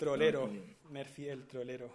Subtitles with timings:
[0.00, 0.50] Trolero.
[0.88, 1.90] Murphy el trolero.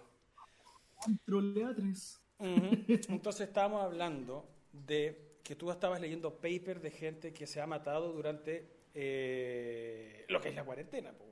[1.24, 2.20] Troleatres.
[2.38, 8.12] Entonces estábamos hablando de que tú estabas leyendo papers de gente que se ha matado
[8.12, 11.12] durante eh, lo que es la cuarentena.
[11.12, 11.24] po.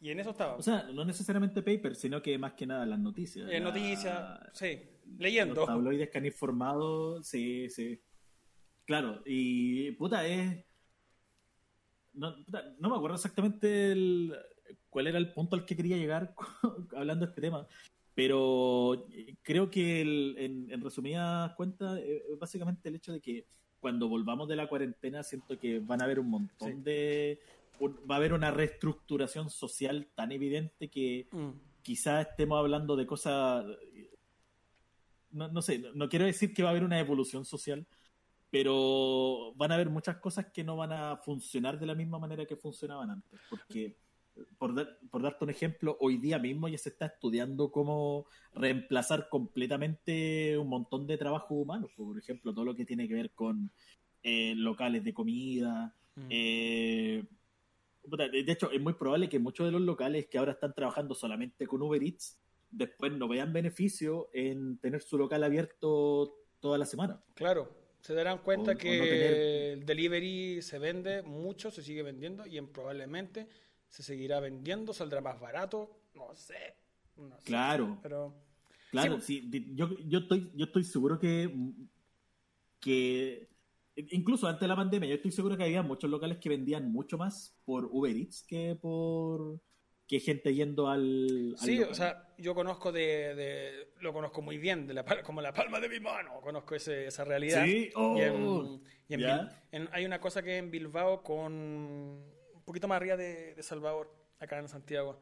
[0.00, 0.60] Y en eso estábamos.
[0.60, 3.48] O sea, no necesariamente paper, sino que más que nada las noticias.
[3.48, 5.64] La- noticias, sí, Los leyendo.
[5.66, 8.00] tabloides que han informado, sí, sí.
[8.84, 10.64] Claro, y puta, es.
[12.14, 12.34] No
[12.90, 14.36] me acuerdo exactamente el-
[14.92, 16.34] cuál era el punto al que quería llegar
[16.96, 17.66] hablando de este tema,
[18.14, 19.06] pero
[19.42, 23.46] creo que el- en, en resumidas cuentas, eh, es básicamente el hecho de que
[23.80, 26.82] cuando volvamos de la cuarentena, siento que van a haber un montón Sí.
[26.82, 27.40] de.
[27.80, 31.50] un- va a haber una reestructuración social tan evidente que Mm.
[31.82, 33.64] quizás estemos hablando de cosas.
[35.30, 37.86] No, no sé, no quiero decir que va a haber una evolución social,
[38.50, 42.44] pero van a haber muchas cosas que no van a funcionar de la misma manera
[42.44, 43.40] que funcionaban antes.
[43.48, 43.96] Porque,
[44.58, 49.28] por, dar- por darte un ejemplo, hoy día mismo ya se está estudiando cómo reemplazar
[49.28, 51.90] completamente un montón de trabajos humanos.
[51.96, 53.70] Por ejemplo, todo lo que tiene que ver con
[54.22, 55.94] eh, locales de comida.
[56.16, 56.26] Mm.
[56.30, 57.24] eh,
[58.04, 61.66] de hecho, es muy probable que muchos de los locales que ahora están trabajando solamente
[61.68, 62.36] con Uber Eats
[62.70, 67.22] después no vean beneficio en tener su local abierto toda la semana.
[67.34, 69.34] Claro, se darán cuenta O- o no que tener-
[69.78, 73.46] el delivery se vende mucho, se sigue vendiendo y en- probablemente
[73.92, 76.74] se seguirá vendiendo, saldrá más barato, no sé.
[77.16, 77.98] no sé, Claro.
[78.02, 78.34] Pero
[78.90, 81.50] Claro, sí, yo, yo, estoy, yo estoy seguro que,
[82.80, 83.48] que
[84.10, 87.16] incluso antes de la pandemia, yo estoy seguro que había muchos locales que vendían mucho
[87.16, 89.60] más por Uber Eats que por
[90.06, 91.90] que gente yendo al, al sí, local.
[91.92, 95.54] o sea, yo conozco de, de- lo conozco muy bien, de la, pal- como la
[95.54, 97.64] palma de mi mano, conozco ese- esa realidad.
[97.64, 102.22] Sí, oh, y en- y en en- hay una cosa que en Bilbao con
[102.62, 105.18] un poquito más arriba de, de Salvador, acá en Santiago,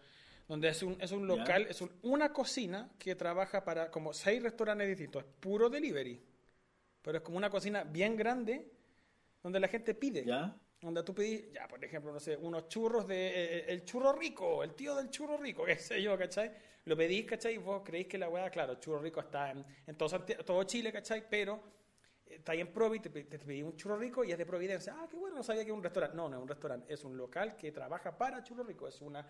[0.46, 4.42] donde es un, es un local, es un- una cocina que trabaja para como seis
[4.42, 6.20] restaurantes distintos, es puro delivery,
[7.02, 8.70] pero es como una cocina bien grande
[9.42, 10.24] donde la gente pide.
[10.24, 10.54] ¿Ya?
[10.82, 14.62] Donde tú pedís, ya, por ejemplo, no sé, unos churros de eh, el churro rico,
[14.64, 16.50] el tío del churro rico, qué sé yo, ¿cachai?
[16.86, 17.54] Lo pedís, ¿cachai?
[17.54, 20.64] Y vos creéis que la weá, claro, el churro rico está en, en todo, todo
[20.64, 21.22] Chile, ¿cachai?
[21.28, 21.60] Pero eh,
[22.30, 24.94] está ahí en Provi, te, te pedís un churro rico y es de Providencia.
[24.98, 26.16] Ah, qué bueno, no sabía que era un restaurante.
[26.16, 29.26] No, no es un restaurante, es un local que trabaja para churro rico, es una,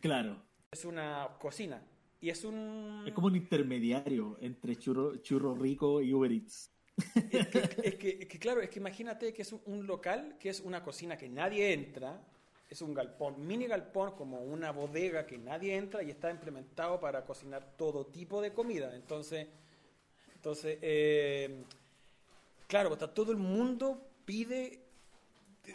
[0.00, 0.42] Claro.
[0.70, 1.82] es una cocina.
[2.20, 3.04] Y es un...
[3.06, 6.72] Es como un intermediario entre churro, churro rico y Uber Eats.
[7.30, 10.36] Es que, es que- es que, claro, es que imagínate que es un, un local
[10.40, 12.22] que es una cocina que nadie entra,
[12.70, 17.24] es un galpón, mini galpón como una bodega que nadie entra y está implementado para
[17.24, 18.96] cocinar todo tipo de comida.
[18.96, 19.46] Entonces,
[20.34, 21.64] entonces eh,
[22.66, 24.80] claro, está todo el mundo pide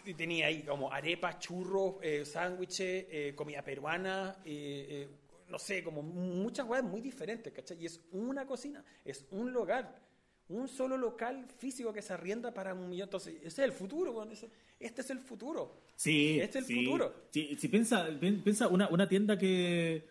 [0.06, 5.10] y tenía ahí como arepas, churros, eh, sándwiches, eh, comida peruana, eh,
[5.50, 7.78] no sé, como muchas cosas muy diferentes, ¿cachai?
[7.82, 10.00] Y es una cocina, es un lugar,
[10.48, 13.08] un solo local físico que se arrienda para un millón.
[13.08, 15.76] Entonces, ese es el futuro, ese- este es el futuro.
[15.96, 16.86] Sí, Este es el sí.
[16.86, 17.14] futuro.
[17.32, 20.08] Sí, si piensa, pi- piensa una, una tienda que,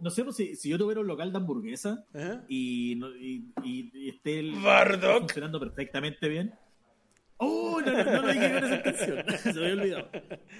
[0.00, 2.04] no sé, pues, si, si yo tuviera un local de hamburguesa
[2.48, 5.20] y, y, y- y esté el, Bardock.
[5.20, 6.52] funcionando perfectamente bien.
[7.38, 7.80] ¡Oh!
[7.80, 9.24] No, no, no lo dije con esa intención.
[9.38, 10.08] Se me había olvidado.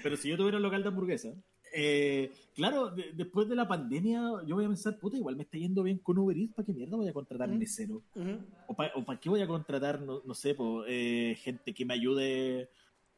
[0.01, 1.33] Pero si yo tuviera un local de hamburguesa,
[1.75, 5.57] eh, claro, de- después de la pandemia, yo voy a pensar, puta, igual me está
[5.57, 7.57] yendo bien con Uber Eats, ¿para qué mierda voy a contratar Mm.
[7.59, 8.01] mesero?
[8.15, 8.37] Ujú.
[8.67, 8.75] ¿O
[9.05, 12.69] para qué voy a contratar, no, no sé, po, eh, gente que me ayude,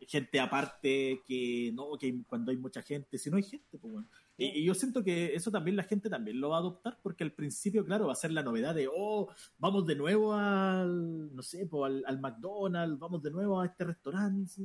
[0.07, 4.07] gente aparte, que no, que cuando hay mucha gente, si no hay gente, pues bueno.
[4.41, 7.23] Y, y yo siento que eso también la gente también lo va a adoptar, porque
[7.23, 11.41] al principio, claro, va a ser la novedad de, oh, vamos de nuevo al, no
[11.43, 14.63] sé, po, al, al McDonald's, vamos de nuevo a este restaurante.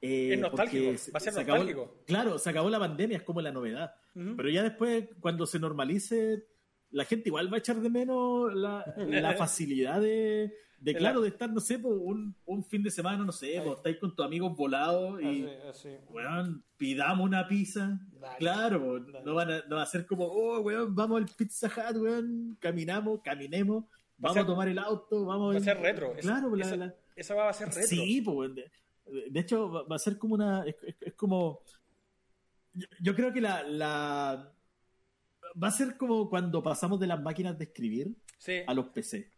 [0.00, 2.02] Eh, Es nostálgico, va a ser se acabó- nostálgico.
[2.06, 3.92] claro, se acabó la pandemia, es como la novedad.
[4.14, 6.46] Pero ya después, cuando se normalice,
[6.90, 11.22] la gente igual va a echar de menos la, la facilidad de, de, claro, la-
[11.24, 14.24] de estar, no sé, un, un fin de semana, no sé, po, estáis con tus
[14.24, 15.88] amigos volados y, Así, así.
[16.10, 17.98] weón, pidamos una pizza.
[18.12, 18.36] Dale.
[18.38, 19.24] Claro, Dale.
[19.24, 22.56] no, van a, no va a ser como, oh, weón, vamos al Pizza Hut, weón,
[22.60, 23.84] caminamos, caminemos,
[24.18, 26.12] vamos ser- a tomar el auto, vamos Va a ser retro.
[26.20, 27.82] Claro, la- esa, la- esa va a ser retro.
[27.88, 28.70] Sí, pues, weón, de,
[29.30, 30.64] de hecho va, va a ser como una.
[30.66, 31.60] Es, es- es como.
[32.74, 34.52] Yo, yo creo que la, la.
[35.62, 38.56] Va a ser como cuando pasamos de las máquinas de escribir Sí.
[38.66, 39.30] a los PC.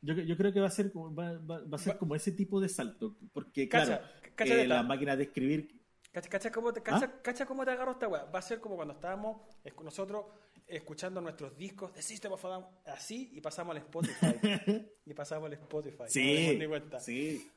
[0.00, 2.32] Yo, yo creo que va a ser, como- va, va- va a ser como ese
[2.32, 3.16] tipo de salto.
[3.32, 4.04] Porque, Cacha, claro,
[4.36, 5.68] cacha eh, las máquinas de escribir.
[6.12, 8.24] ¿Cacha, cacha cómo te, cacha, cacha cómo te agarró esta weá?
[8.24, 9.42] Va a ser como cuando estábamos
[9.82, 10.26] nosotros
[10.66, 12.44] escuchando nuestros discos de System of
[12.86, 14.34] así y pasamos al Spotify.
[15.06, 16.04] y pasamos al Spotify.
[16.08, 16.58] Sí,
[17.00, 17.50] sí.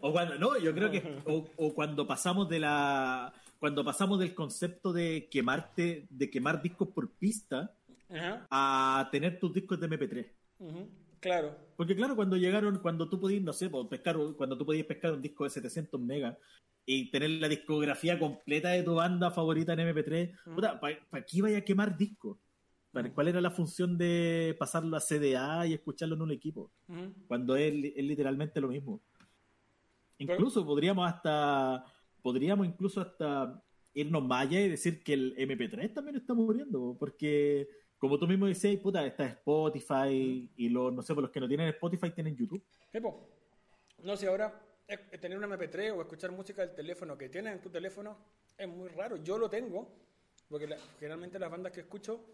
[0.00, 4.34] O cuando, no, yo creo que, o, o cuando pasamos de la, cuando pasamos del
[4.34, 7.74] concepto de quemarte, de quemar discos por pista
[8.08, 8.46] Ajá.
[8.50, 10.26] a tener tus discos de MP3.
[10.60, 10.88] ujú,
[11.20, 11.56] Claro.
[11.76, 15.22] Porque claro, cuando llegaron, cuando tú podías, no sé, pescar, cuando tú podías pescar un
[15.22, 16.36] disco de 700 megas
[16.84, 20.54] y tener la discografía completa de tu banda favorita en MP3, Ujú.
[20.54, 22.38] puta, ¿para qué vaya a quemar discos?
[22.92, 26.70] ¿Para- ¿Cuál era la función de pasarlo a CDA y escucharlo en un equipo?
[27.28, 29.02] Cuando es, es literalmente lo mismo.
[30.18, 31.84] Incluso podríamos hasta,
[32.22, 37.68] podríamos incluso hasta irnos más allá y decir que el MP3 también está muriendo, porque
[37.98, 41.48] como tú mismo decías, puta, está Spotify y los, no sé, por los que no
[41.48, 42.62] tienen Spotify tienen YouTube.
[42.92, 43.28] Sí, po.
[44.02, 44.62] No sé, ahora
[45.20, 48.16] tener un MP3 o escuchar música del teléfono que tienes en tu teléfono
[48.56, 49.16] es muy raro.
[49.16, 49.88] Yo lo tengo,
[50.48, 52.24] porque generalmente las bandas que escucho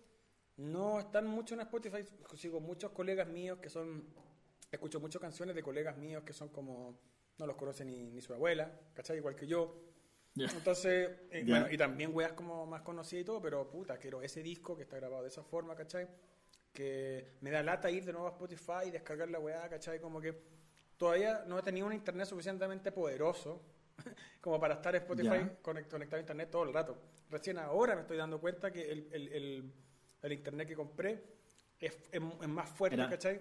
[0.57, 2.05] no están mucho en Spotify.
[2.35, 4.05] Sigo muchos colegas míos que son.
[4.71, 6.99] Escucho muchas canciones de colegas míos que son como.
[7.39, 9.17] No los conoce ni, ni su abuela, ¿cachai?
[9.17, 9.92] Igual que yo.
[10.35, 10.47] Ya.
[10.47, 11.59] Entonces, eh, Ya.
[11.61, 14.83] bueno, y también weas como más conocidas y todo, pero puta, quiero ese disco que
[14.85, 16.09] está grabado de esa forma, ¿cachai?
[16.73, 20.01] Que me da lata ir de nuevo a Spotify y descargar la weá, ¿cachai?
[20.01, 20.35] Como que
[20.97, 23.61] todavía no he tenido un internet suficientemente poderoso
[24.41, 26.97] como para estar Spotify conect- conectado a internet todo el rato.
[27.29, 29.73] Recién ahora me estoy dando cuenta que el, el, el-
[30.23, 31.23] el internet que compré
[31.79, 33.39] es, es- es más fuerte, Era- ¿cachai?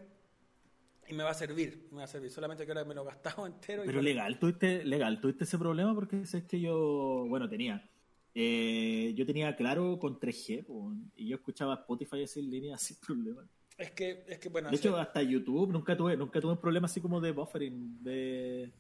[1.12, 2.32] Y me va a servir, me va a servir.
[2.32, 3.84] Solamente que ahora me lo he gastado entero.
[3.84, 7.88] y Pero bueno, legal, tuviste, legal, tuviste ese problema porque es que yo, bueno, tenía.
[8.34, 12.96] eh, yo tenía claro con 3G po, y yo escuchaba Spotify así en línea sin
[12.98, 13.46] problema.
[13.78, 16.86] Es que, es que bueno, De hecho, hasta YouTube nunca tuve, nunca tuve un problema
[16.86, 18.02] así como de buffering.
[18.04, 18.72] De...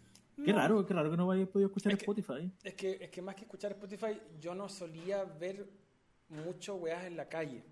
[0.45, 0.57] Qué No.
[0.59, 2.51] raro, qué raro que no hayas podido escuchar Es que- Spotify.
[2.63, 5.67] Es que, es que más que escuchar Spotify, yo no solía ver
[6.29, 7.63] mucho weas en la calle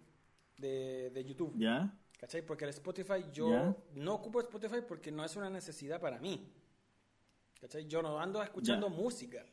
[0.58, 1.54] de, de YouTube.
[1.58, 1.98] ¿Ya?
[2.20, 2.42] ¿Cachai?
[2.42, 6.52] Porque el Spotify yo no ocupo Spotify porque no es una necesidad para mí.
[7.62, 7.88] ¿Cachai?
[7.88, 9.46] Yo no ando escuchando música.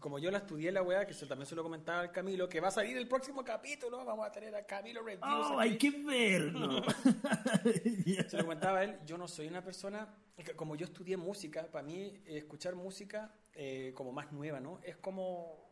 [0.00, 2.60] Como yo la estudié la wea, que se, también se lo comentaba al Camilo, que
[2.60, 5.46] va a salir el próximo capítulo, vamos a tener a Camilo Reviews.
[5.50, 6.82] ¡Oh, hay que verlo!
[8.28, 10.14] Se lo comentaba él, yo no soy una persona,
[10.54, 14.78] como yo estudié música, para mí escuchar música eh, como más nueva, ¿no?
[14.84, 15.68] Es como,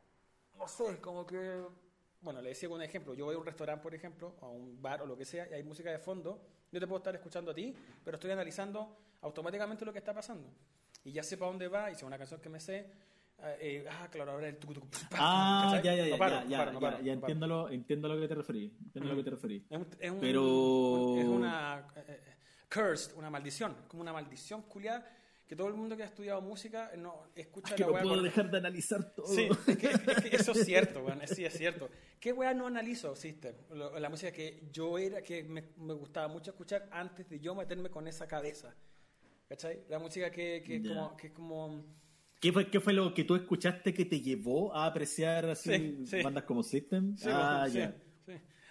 [0.58, 1.62] no sé, como que,
[2.26, 5.00] bueno, le decía un ejemplo, yo voy a un restaurante, por ejemplo, a un bar
[5.02, 6.43] o lo que sea, y hay música de fondo,
[6.73, 7.73] yo te puedo estar escuchando a ti,
[8.05, 10.49] pero estoy analizando automáticamente lo que está pasando.
[11.05, 12.78] Y ya sé para dónde va, y si es una canción que me sé,
[13.38, 14.75] eh, eh, ah, claro, ahora el tucu,
[15.12, 18.75] Ah, ya, ya, ya, ya, ya, entiendo, lo, entiendo a lo que te referí.
[18.87, 19.64] Entiendo a lo que te referí.
[19.70, 22.20] Es un, es un- Pero- es una eh,
[22.73, 25.08] cursed, una maldición, como una maldición culiada
[25.46, 28.14] que todo el mundo que ha estudiado música eh, no escucha Que la no puedo
[28.17, 29.26] con- dejar de analizar todo.
[29.28, 30.00] Sí, es que, es
[30.31, 31.88] que eso es cierto, weón, sí es cierto.
[32.20, 33.54] ¿Qué weá no analizo, Sister?
[33.70, 37.54] Lo- La música que yo era, que me, me gustaba mucho escuchar antes de yo
[37.54, 38.74] meterme con esa cabeza.
[39.48, 39.84] ¿Cachai?
[39.88, 40.88] La música que, que, Ya.
[40.88, 41.84] como, que es como...
[42.40, 46.06] ¿Qué fue, ¿Qué fue lo que tú escuchaste que te llevó a apreciar así Sí,
[46.06, 46.22] sí.
[46.22, 47.16] bandas como System?
[47.16, 47.94] Sí, ah, weón, sí, ya.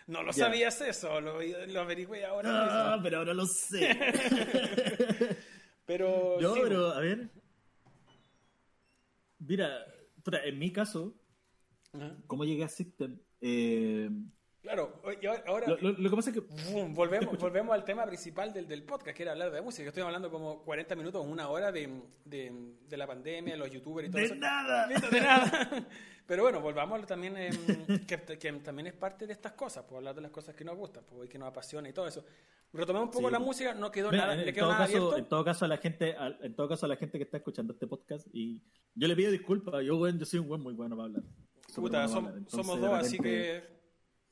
[0.08, 3.04] No lo sabías eso, lo, lo averigüé ahora Ah, mismo.
[3.04, 3.90] pero ahora lo sé.
[5.86, 6.40] Pero...
[6.42, 7.30] Yo, sí, pero, a ver.
[9.40, 9.86] Mira,
[10.44, 11.16] en mi caso,
[11.94, 12.18] Ajá.
[12.28, 13.20] ¿cómo llegué a System?
[13.48, 14.10] Eh,
[14.62, 15.68] Claro, y ahora...
[15.68, 16.72] lo, lo- lo que pasa es que.
[16.72, 19.84] Boom, volvemos, volvemos al tema principal del, del podcast, que era hablar de música.
[19.84, 21.88] Yo estoy hablando como 40 minutos, una hora de,
[22.26, 22.52] de,
[22.90, 24.34] de la pandemia, los youtubers y todo ¡De eso.
[24.36, 24.88] nada!
[24.88, 25.88] De nada.
[26.26, 27.56] Pero bueno, volvamos también, em,
[28.08, 30.76] que, que también es parte de estas cosas, por hablar de las cosas que nos
[30.76, 32.26] gustan, pues, y que nos apasiona y todo eso.
[32.74, 33.34] Retomemos un poco Sí.
[33.34, 35.18] la música, no quedó Mira, nada, en, le quedó todo nada caso, abierto.
[35.20, 37.38] en todo caso a la gente, al- en todo caso a la gente que está
[37.38, 38.64] escuchando este podcast y
[38.96, 41.24] yo le pido disculpas, yo yo soy un buen muy bueno para hablar.
[41.82, 42.28] Puta, som-.
[42.28, 43.76] Entonces, somos dos, así que...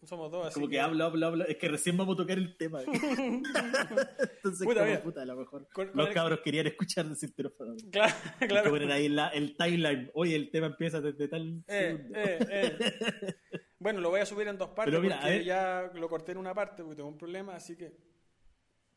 [0.04, 1.46] Somos dos, así Como que hablo, hablo, hablo.
[1.46, 2.82] Es que recién vamos a tocar el tema.
[2.88, 7.34] Entonces, Puta, como, puta, a lo mejor Con- con los el- cabros querían escuchar decir
[7.34, 7.76] terófono.
[7.92, 8.70] Claro, que claro.
[8.70, 10.12] poner ahí la- el timeline.
[10.14, 12.20] Oye, el tema empieza desde tal Eh, segundo.
[12.20, 13.36] eh, eh.
[13.80, 16.38] Bueno, lo voy a subir en dos partes Pero mira, porque ya lo corté en
[16.38, 17.94] una parte porque tengo un problema, así que...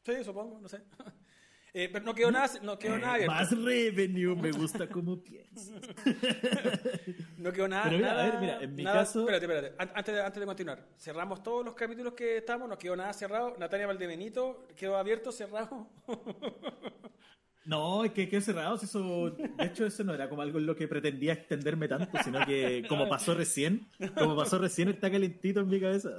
[0.05, 0.79] Sí, supongo, no sé.
[1.79, 3.35] Eh, pero no quedó nada, no quedó nada abierto.
[3.35, 5.73] Más revenue, me gusta como piensas.
[7.37, 7.85] No quedó nada.
[7.85, 9.75] Pero mira, a nada- ver, mira, en mi nada- caso- Espérate, espérate.
[9.79, 13.13] An- Antes de, antes de continuar, cerramos todos los capítulos que estamos, no quedó nada
[13.13, 13.55] cerrado.
[13.59, 15.87] Natalia Valdebenito quedó abierto, cerrado.
[17.67, 18.79] No, es que quedó cerrado.
[18.79, 22.17] si Eso, de hecho, eso no era como algo en lo que pretendía extenderme tanto,
[22.23, 26.11] sino que como pasó recién, como pasó recién, está calentito en mi cabeza.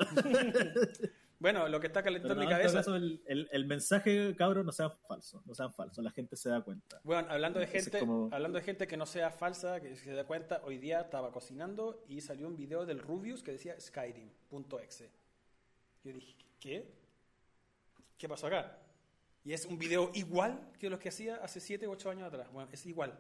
[1.40, 2.78] Bueno, lo que está calentando no, mi cabeza.
[2.80, 6.50] caso, el, el- el mensaje, cabros, no sean falsos, no sean falsos, la gente se
[6.50, 7.00] da cuenta.
[7.04, 10.24] Bueno, hablando de gente, como- hablando de gente que no sea falsa, que se da
[10.26, 15.12] cuenta, hoy día estaba cocinando y salió un video del Rubius que decía Skyrim.exe.
[16.04, 16.92] Yo dije, ¿qué?
[18.18, 18.80] ¿Qué pasó acá?
[19.44, 22.52] Y es un video igual que los que hacía hace 7 u 8 años atrás.
[22.52, 23.18] Bueno, es igual.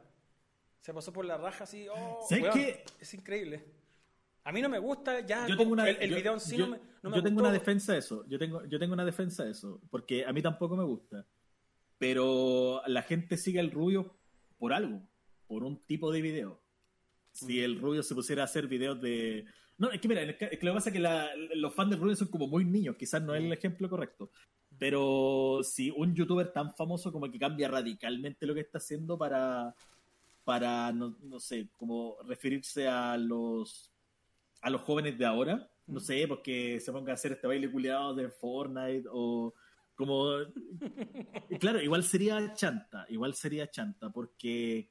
[0.81, 1.87] Se pasó por la raja así.
[1.89, 2.83] Oh, ¿Sabes weón, qué?
[2.99, 3.63] Es increíble.
[4.47, 6.55] A mí no me gusta ya Yo tengo una, el, el yo- video en sí
[6.57, 7.49] yo- no me, no me yo tengo gustó.
[7.49, 8.25] una defensa de eso.
[8.29, 9.81] Yo tengo, yo tengo una defensa de eso.
[9.89, 11.25] Porque a mí tampoco me gusta.
[11.97, 14.15] Pero la gente sigue al rubio
[14.57, 15.01] por algo.
[15.47, 16.61] Por un tipo de video.
[17.31, 17.63] Si Mm.
[17.63, 19.45] el rubio se pusiera a hacer videos de.
[19.77, 21.99] No, es que mira, es que lo que pasa es que la- los fans del
[21.99, 22.95] rubio son como muy niños.
[22.97, 24.31] Quizás no es el ejemplo correcto.
[24.79, 29.75] Pero si un youtuber tan famoso como que cambia radicalmente lo que está haciendo para.
[30.43, 33.91] Para, no, no sé, como referirse a los
[34.61, 38.13] a los jóvenes de ahora, no sé, porque se ponga a hacer este baile culiado
[38.15, 39.53] de Fortnite o
[39.95, 40.31] como...
[41.59, 44.89] Claro, igual sería chanta, igual sería chanta, porque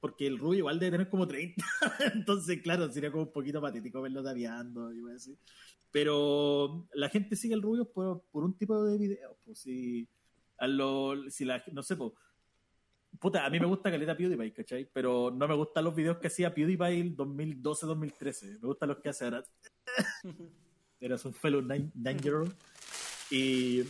[0.00, 1.64] porque el rubio igual debe tener como 30,
[2.14, 5.36] entonces claro, sería como un poquito patético verlo tabiando y así.
[5.90, 10.06] Pero la gente sigue al rubio por, por un tipo de videos, pues si,
[10.58, 12.12] a lo, si la, no sé, pues,
[13.20, 14.88] Puta, a mí me gusta Caleta PewDiePie, ¿cachai?
[14.92, 18.60] Pero no me gustan los videos que hacía PewDiePie el 2012-2013.
[18.60, 19.44] Me gustan los que hace ahora.
[21.00, 22.52] Eras un fellow nine, nine year old.
[23.30, 23.80] Y,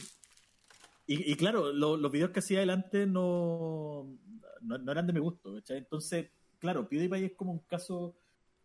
[1.06, 4.06] y, y claro, lo- los videos que hacía adelante no,
[4.62, 5.78] no, no eran de mi gusto, ¿cachai?
[5.78, 8.14] Entonces, claro, PewDiePie es como un caso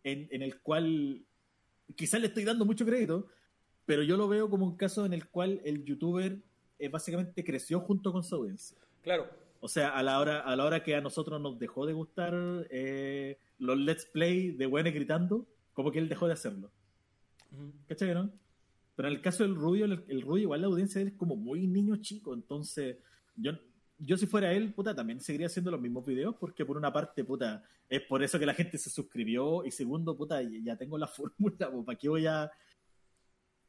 [0.02, 1.24] en, en el cual
[1.96, 3.28] quizás le estoy dando mucho crédito,
[3.86, 6.38] pero yo lo veo como un caso en el cual el youtuber
[6.78, 8.78] eh, básicamente creció junto con su audiencia.
[9.02, 9.28] Claro,
[9.64, 12.34] O sea, a la hora, a la hora que a nosotros nos dejó de gustar
[12.68, 16.70] eh, los let's play de buenos gritando, como que él dejó de hacerlo.
[17.50, 17.72] Ujú.
[17.88, 18.30] ¿Cachai, no?
[18.94, 21.66] Pero en el caso del Rubio, el, el Rubio igual la audiencia es como muy
[21.66, 22.98] niño chico, entonces
[23.36, 23.52] yo,
[23.96, 27.24] yo si fuera él, puta, también seguiría haciendo los mismos videos, porque por una parte,
[27.24, 31.06] puta, es por eso que la gente se suscribió, y segundo, puta, ya tengo la
[31.08, 32.50] fórmula, ¿para qué voy a...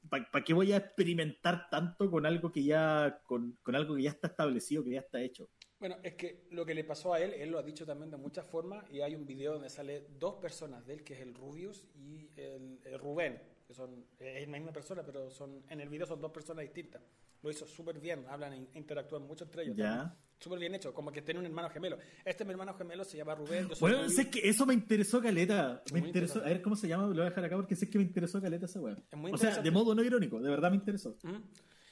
[0.07, 4.11] ¿Para qué voy a experimentar tanto con algo que ya con, con algo que ya
[4.11, 5.49] está establecido, que ya está hecho?
[5.85, 8.17] Bueno, es que lo que le pasó a él, él lo ha dicho también de
[8.17, 11.35] muchas formas, y hay un video donde sale dos personas de él, que es el
[11.35, 15.87] Rubius y el, el Rubén, que son, es la misma persona, pero son en el
[15.87, 17.03] video son dos personas distintas.
[17.43, 19.75] Lo hizo súper bien, hablan e interactúan mucho entre ellos.
[19.75, 20.17] Ya.
[20.39, 21.99] Súper bien hecho, como que tiene un hermano gemelo.
[22.25, 23.69] Este es mi hermano gemelo, se llama Rubén.
[23.69, 25.83] Yo soy Bueno, sé que eso me interesó caleta.
[25.93, 26.39] Me Muy interesó.
[26.39, 28.41] A ver cómo se llama, lo voy a dejar acá porque sé que me interesó
[28.41, 28.97] caleta esa weá.
[29.31, 31.09] O sea, de modo no irónico, de verdad me interesó.
[31.23, 31.43] Ujú.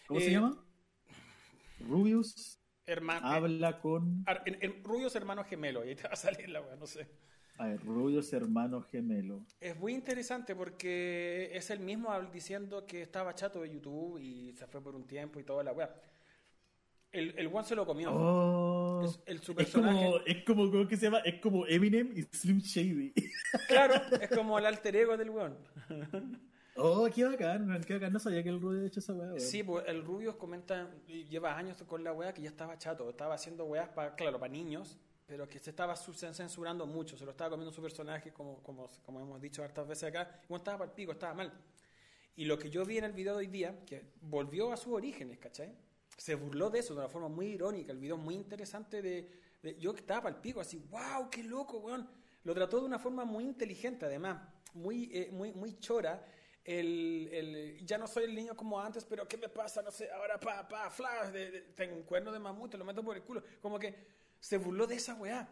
[0.08, 0.66] ¿Cómo Eh, se llama?
[1.82, 4.24] Rubius Hermano, habla con.
[4.26, 6.86] Ar- en- en Rubius hermano gemelo, y ahí te va a salir la weá, no
[6.86, 7.08] sé.
[7.58, 9.46] A ver, Rubius hermano gemelo.
[9.62, 14.66] Es muy interesante porque es el mismo diciendo que estaba chato de YouTube y se
[14.68, 15.94] fue por un tiempo y toda la weá.
[17.12, 18.12] El, el one se lo comió.
[18.12, 20.22] Oh, Es el- su es como, personaje.
[20.26, 21.20] es como, ¿cómo que se llama?
[21.20, 23.14] Es como Eminem y Slim Shady.
[23.68, 25.56] Claro, es como el alter ego del weón.
[26.76, 28.14] Oh, qué bacán, qué bacán.
[28.14, 29.40] No sabía que el Rubius había hecho esa weá.
[29.40, 33.36] Sí, pues el Rubius comenta, lleva años con la weá que ya estaba chato, estaba
[33.36, 37.32] haciendo weas para, claro, para niños, pero que se estaba su- censurando mucho, se lo
[37.32, 40.80] estaba comiendo su personaje, como, como, como hemos dicho hartas veces acá, y bueno, estaba
[40.80, 41.54] para el pico, estaba mal.
[42.36, 44.94] Y lo que yo vi en el video de hoy día, que volvió a sus
[44.94, 45.76] orígenes, ¿cachai?
[46.18, 49.30] Se burló de eso de una forma muy irónica, el video muy interesante de,
[49.62, 52.10] de- yo estaba para el pico, así, wow, qué loco, weón.
[52.44, 54.42] Lo trató de una forma muy inteligente, además,
[54.74, 56.26] muy, eh, muy, muy chora.
[56.64, 59.82] El, el- ya no soy el niño como antes, pero ¿qué me pasa?
[59.82, 61.30] No sé, ahora pa, pa, flash,
[61.76, 63.44] tengo un cuerno de mamut, te lo meto por el culo.
[63.62, 63.96] Como que
[64.40, 65.48] se burló de esa weá.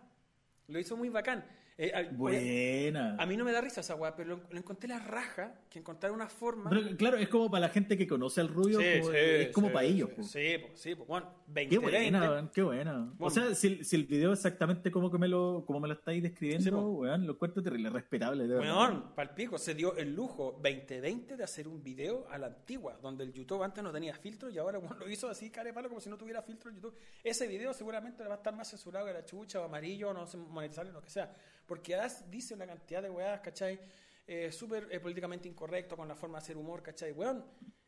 [0.68, 1.46] Lo hizo muy bacán.
[1.84, 3.16] Eh, Buena.
[3.18, 5.80] a mí no me da risa esa weá, pero lo, lo encontré la raja que
[5.80, 6.70] encontrar una forma.
[6.70, 9.74] Pero, claro, es como para la gente que conoce al Rubio, como- es como sí,
[9.74, 10.10] para ellos.
[10.10, 10.24] sí, po.
[10.24, 12.20] Sí, pues, sí, pues, bueno, Qué 20, buena, 20.
[12.30, 13.02] weón, qué buena.
[13.02, 13.30] O Bueno.
[13.32, 16.22] sea, si, si el video es exactamente como que me lo, como me lo estáis
[16.22, 16.82] describiendo, Sí, po.
[16.82, 18.60] weón, lo encuentro terrible, respetable, de.
[18.60, 23.24] Weón, palpico, se dio el lujo 2020 de hacer un video a la antigua, donde
[23.24, 26.00] el YouTube antes no tenía filtro y ahora weón, lo hizo así, care palo, como
[26.00, 26.96] si no tuviera filtro en YouTube.
[27.24, 30.28] Ese video seguramente va a estar más censurado que la chucha o amarillo, o no
[30.28, 31.34] sé, monetizable, lo que sea.
[31.72, 33.80] Porque as- dice una cantidad de weas, ¿cachai?
[34.28, 37.14] Eh, Súper eh, políticamente incorrecto con la forma de hacer humor, ¿cachai?
[37.14, 37.46] Weón,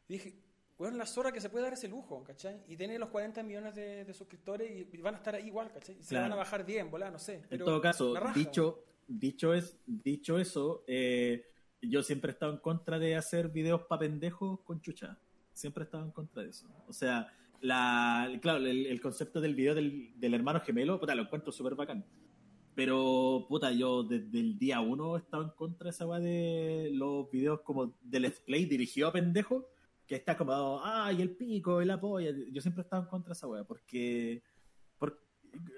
[0.08, 0.34] dije,
[0.80, 2.63] weón, la zorra que se puede dar ese lujo, ¿cachai?
[2.70, 5.70] Y tiene los 40 millones de, de suscriptores y, y van a estar ahí igual,
[5.74, 5.98] ¿cachai?
[6.00, 6.24] Y se Claro.
[6.24, 7.34] van a bajar 10, volá, no sé.
[7.36, 11.46] En pero todo caso, raja, dicho, dicho, es, dicho eso, eh,
[11.82, 15.18] yo siempre he estado en contra de hacer videos para pendejos con chucha.
[15.52, 16.70] Siempre he estado en contra de eso.
[16.88, 17.28] O sea,
[17.60, 21.75] la, claro, el, el concepto del video del, del hermano gemelo, puta, lo encuentro súper
[21.75, 22.06] bacán.
[22.75, 26.89] Pero, puta, yo desde el día uno he estado en contra de esa weá de
[26.94, 29.65] los videos como de Let's Play dirigido a pendejos,
[30.08, 32.32] que está como, ay, el pico, el apoyo.
[32.51, 34.42] Yo siempre he estado en contra de esa weá, porque,
[34.98, 35.20] por-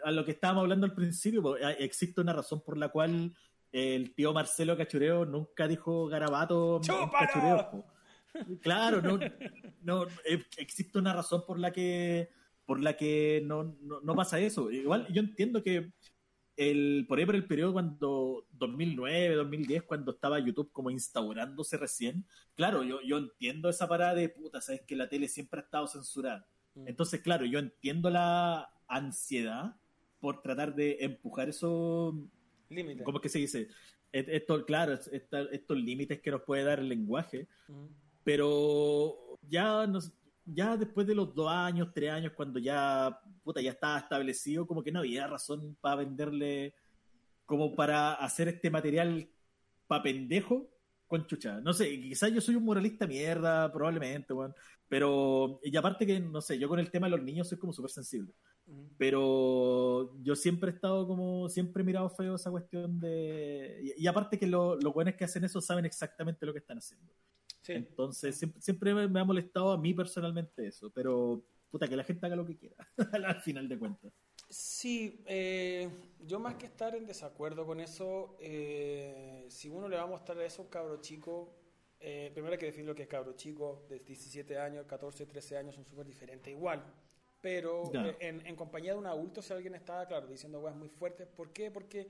[0.03, 3.33] a lo que estábamos hablando al principio, eh, existe una razón por la cual
[3.73, 6.79] el tío Marcelo Cachureo nunca dijo garabato
[7.71, 7.85] po.
[8.61, 9.19] Claro, no,
[9.81, 12.29] no, eh, existe una razón por la que
[12.65, 14.71] por la que no, no, no pasa eso.
[14.71, 15.91] Igual yo entiendo que
[16.57, 22.25] el, por ahí por el periodo cuando 2009, 2010, cuando estaba YouTube como instaurándose recién,
[22.55, 25.87] claro, yo, yo entiendo esa parada de puta, sabes que la tele siempre ha estado
[25.87, 26.47] censurada.
[26.75, 26.87] Mm.
[26.87, 29.75] Entonces, claro, yo entiendo la ansiedad
[30.19, 32.15] por tratar de empujar esos
[32.69, 33.03] límites.
[33.03, 33.67] ¿Cómo es que se dice?
[34.11, 37.85] Esto, claro, estos límites que nos puede dar el lenguaje, mm.
[38.23, 40.13] pero ya nos,
[40.45, 44.83] ya después de los dos años, tres años, cuando ya, puta, ya estaba establecido, como
[44.83, 46.75] que no había razón para venderle,
[47.45, 49.29] como para hacer este material
[49.87, 50.69] pa' pendejo
[51.07, 51.61] con chucha.
[51.61, 54.33] No sé, quizás yo soy un moralista mierda, probablemente,
[54.87, 57.73] pero, y aparte que, no sé, yo con el tema de los niños soy como
[57.73, 58.33] súper sensible.
[58.97, 63.93] Pero yo siempre he estado como, siempre he mirado feo esa cuestión de...
[63.97, 67.13] Y, aparte que los buenos que hacen eso saben exactamente lo que están haciendo.
[67.67, 72.35] Entonces, siempre, me, ha molestado a mí personalmente eso, pero puta, que la gente haga
[72.35, 72.75] lo que quiera,
[73.25, 74.11] al final de cuentas.
[74.49, 75.89] Sí, eh,
[76.23, 80.39] yo más que estar en desacuerdo con eso, eh, si uno le va a mostrar
[80.41, 81.53] eso a un cabro chico,
[81.99, 85.57] eh, primero hay que definir lo que es cabro chico, de 17 años, 14, 13
[85.57, 86.83] años son súper diferentes igual.
[87.41, 91.27] Pero en, en, compañía de un adulto, si alguien está, claro, diciendo weas muy fuertes,
[91.27, 91.69] ¿por qué?
[91.69, 92.07] Porque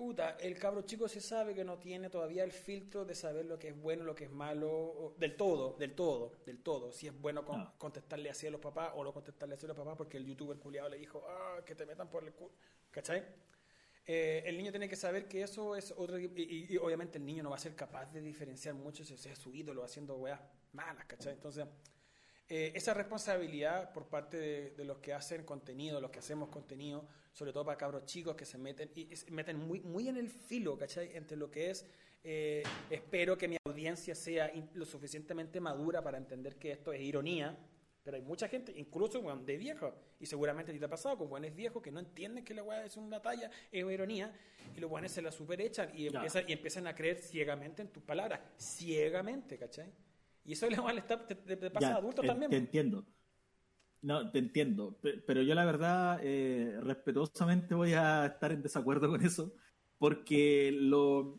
[0.00, 3.58] puta, el cabro chico se sabe que no tiene todavía el filtro de saber lo
[3.58, 6.90] que es bueno, lo que es malo, del todo, del todo, del todo.
[6.90, 7.44] Si es bueno
[7.76, 10.56] contestarle así a los papás o no contestarle así a los papás porque el youtuber
[10.56, 12.50] culiado le dijo, ah, que te metan por el culo.
[12.90, 13.22] ¿Cachai?
[14.06, 16.18] Eh, el niño tiene que saber que eso es otro.
[16.18, 19.54] Y, obviamente el niño no va a ser capaz de diferenciar mucho si es su
[19.54, 20.40] ídolo haciendo weas
[20.72, 21.34] malas, ¿cachai?
[21.34, 21.66] Entonces.
[22.52, 27.06] Eh, esa responsabilidad por parte de, de, los que hacen contenido, los que hacemos contenido,
[27.32, 30.28] sobre todo para cabros chicos que se meten y, se meten muy, muy en el
[30.28, 31.16] filo, ¿cachai?
[31.16, 31.86] Entre lo que es,
[32.24, 37.56] eh, espero que mi audiencia sea lo suficientemente madura para entender que esto es ironía,
[38.02, 41.80] pero hay mucha gente, incluso de viejo, y seguramente te ha pasado con buenos viejos
[41.80, 44.34] que no entienden que la weá es una talla, es una ironía,
[44.76, 48.02] y los buenos se la superechan y, empiezan, y empiezan a creer ciegamente en tus
[48.02, 49.92] palabras, ciegamente, ¿cachai?
[50.44, 50.76] Y eso le
[51.70, 52.50] pasa a adultos también.
[52.50, 53.04] Te entiendo.
[54.02, 59.22] No, te entiendo, pero yo la verdad, eh, respetuosamente voy a estar en desacuerdo con
[59.22, 59.52] eso,
[59.98, 61.38] porque lo,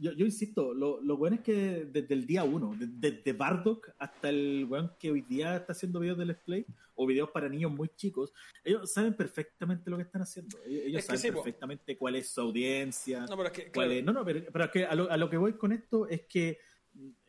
[0.00, 4.66] yo, insisto, lo, lo, bueno es que desde el día uno, desde, Bardock hasta el
[4.68, 7.88] weón que hoy día está haciendo videos de Let's Play o videos para niños muy
[7.96, 8.32] chicos,
[8.64, 10.58] ellos saben perfectamente lo que están haciendo.
[10.64, 13.26] Ellos saben perfectamente cuál es su audiencia.
[13.26, 15.54] No, pero es que, no, no, pero, es que a lo, a lo, que voy
[15.54, 16.58] con esto es que e,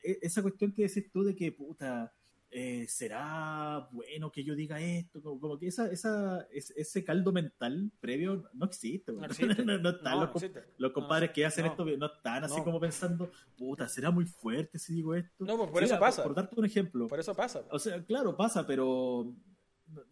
[0.03, 2.13] esa cuestión que decís tú de que, puta,
[2.53, 5.21] eh, ¿será bueno que yo diga esto?
[5.21, 9.13] Como, que esa, esa, ese caldo mental previo no existe.
[9.81, 10.29] No, están
[10.77, 14.95] los, compadres que hacen esto, no están así como pensando, puta, ¿será muy fuerte si
[14.95, 15.45] digo esto?
[15.45, 16.23] No, pues por eso pasa.
[16.23, 17.07] Por, darte un ejemplo.
[17.07, 17.63] Por eso pasa.
[17.71, 19.33] O sea, claro, pasa, pero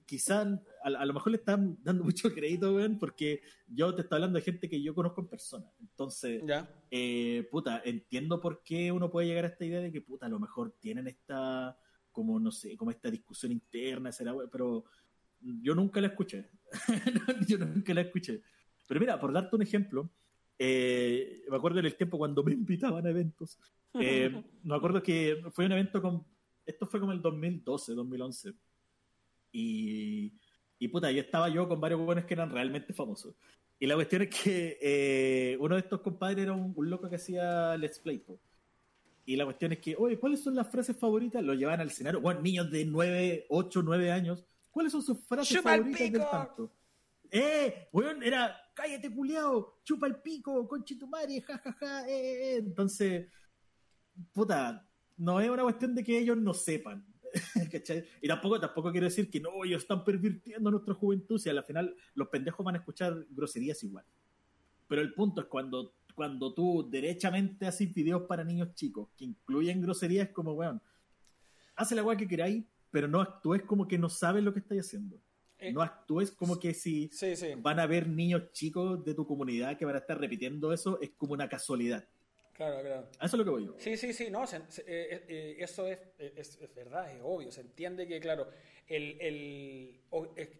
[0.05, 0.47] quizás
[0.83, 4.69] a, lo mejor le están dando mucho crédito, porque yo te estoy hablando de gente
[4.69, 5.65] que yo conozco en persona.
[5.79, 6.43] Entonces,
[6.91, 10.29] eh, puta, entiendo por qué uno puede llegar a esta idea de que, puta, a
[10.29, 11.77] lo mejor tienen esta
[12.11, 14.83] como, no sé, como esta discusión interna, será, pero
[15.39, 16.49] yo nunca la escuché.
[17.47, 18.41] yo nunca la escuché.
[18.87, 20.09] Pero mira, por darte un ejemplo,
[20.57, 23.57] eh, me acuerdo en el tiempo cuando me invitaban a eventos.
[23.93, 24.29] Eh,
[24.63, 26.25] me acuerdo que fue un evento con.
[26.65, 28.53] Esto fue como el 2012, 2011.
[29.51, 30.33] Y,
[30.77, 33.35] y puta, yo estaba yo con varios buenos que eran realmente famosos.
[33.79, 37.77] Y la cuestión es que eh, uno de estos compadres era un, loco que hacía
[37.77, 38.23] Let's Play.
[39.25, 41.43] Y la cuestión es que, oye, ¿cuáles son las frases favoritas?
[41.43, 42.19] Lo llevan al escenario.
[42.19, 44.43] Bueno, niños de 9, 8, 9 años.
[44.71, 46.71] ¿Cuáles son sus frases favoritas del tanto?
[47.31, 47.87] ¡Eh!
[47.91, 52.57] Weón, era, cállate, culiao, chupa el pico, conchitumare, jajaja, ja, ja, eh, eh, eh.
[52.57, 53.27] Entonces,
[54.33, 57.05] puta, no es una cuestión de que ellos no sepan.
[57.71, 58.05] ¿cachai?
[58.21, 61.95] Y tampoco, tampoco quiero decir que no, ellos están pervirtiendo nuestra juventud, si al final
[62.15, 64.05] los pendejos van a escuchar groserías igual.
[64.87, 69.81] Pero el punto es cuando cuando tú derechamente haces videos para niños chicos que incluyen
[69.81, 70.81] groserías como, weón,
[71.77, 74.81] hace la weá que queráis, pero no actúes como que no sabes lo que estáis
[74.81, 75.17] haciendo.
[75.57, 77.09] Eh, no actúes como que si
[77.61, 81.11] van a ver niños chicos de tu comunidad que van a estar repitiendo eso, es
[81.11, 82.05] como una casualidad.
[82.59, 83.07] Claro, claro.
[83.13, 83.75] eso es lo que voy yo.
[83.77, 87.49] Sí, sí, sí, no, eh, eh, eso es, es, es, verdad, es obvio.
[87.53, 88.49] Se entiende que, claro,
[88.85, 90.01] el, el,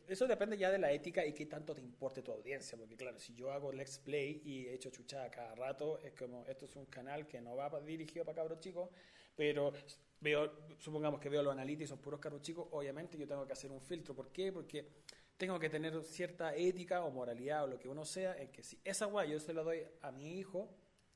[0.08, 3.20] eso depende ya de la ética y qué tanto te importe tu audiencia, porque claro,
[3.20, 6.76] si yo hago Let's Play y he hecho chuchada cada rato, es como, esto es
[6.78, 8.90] un canal que no va dirigido para cabros chicos,
[9.36, 9.74] pero
[10.22, 13.74] veo, supongamos que veo los analytics, son puros cabros chicos, obviamente yo tengo que hacer
[13.74, 14.16] un filtro.
[14.16, 14.54] ¿Por qué?
[14.54, 14.88] Porque
[15.36, 18.80] tengo que tener cierta ética o moralidad o lo que uno sea, en que si
[18.86, 20.74] esa guay yo se la doy a mi hijo,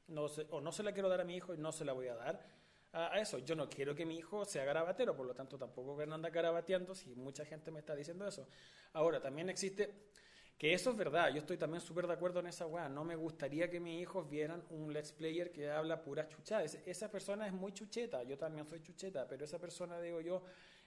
[0.07, 2.07] no o no se la quiero dar a mi hijo y no se la voy
[2.07, 2.45] a dar,
[2.93, 3.39] a, eso.
[3.39, 6.95] Yo no quiero que mi hijo sea garabatero, por lo tanto tampoco que anda garabateando
[6.95, 8.47] si mucha gente me está diciendo eso.
[8.93, 10.11] Ahora, también existe
[10.57, 12.87] Que eso es verdad, yo estoy también súper de acuerdo en esa weá.
[12.87, 16.63] No me gustaría que mis hijos vieran un let's player que habla pura chuchada.
[16.63, 20.43] esa persona es muy chucheta, yo también soy chucheta, pero esa persona, digo yo,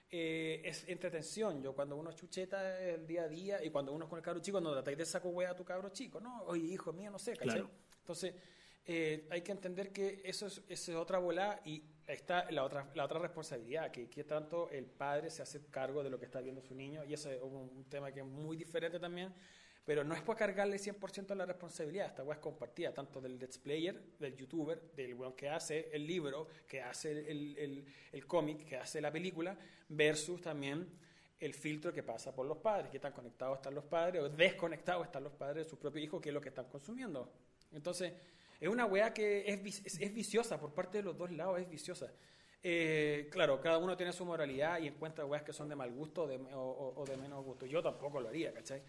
[0.09, 1.61] eh, es entretención.
[1.61, 4.39] Yo cuando uno chucheta el día a día y cuando uno es con el cabro
[4.39, 6.43] chico, no tratáis de saco weá a tu cabro chico, ¿no?
[6.43, 7.67] Oye, hijo mío, no sé, ¿cachai?
[7.99, 8.33] Entonces,
[8.89, 13.91] eh, hay que entender que eso es, otra bola y está la otra, otra responsabilidad,
[13.91, 17.13] que, tanto el padre se hace cargo de lo que está viendo su niño, y
[17.13, 19.33] ese es un, tema que es muy diferente también,
[19.83, 23.57] pero no es por cargarle 100% la responsabilidad, esta weá es compartida, tanto del let's
[23.57, 28.63] player, del youtuber, del weón que hace el libro, que hace el, el, el cómic,
[28.63, 29.57] que hace la película,
[29.89, 30.87] versus también
[31.41, 35.05] el filtro que pasa por los padres, que tan conectados están los padres o desconectados
[35.05, 37.29] están los padres de su propio hijo, que es lo que están consumiendo.
[37.73, 38.13] Entonces,
[38.59, 42.11] es una weá que es, es, viciosa por parte de los dos lados, es viciosa.
[42.63, 46.23] Eh, claro, cada uno tiene su moralidad y encuentra weas que son de mal gusto
[46.23, 47.65] o de, o, de menos gusto.
[47.65, 48.81] Yo tampoco lo haría, ¿cachai?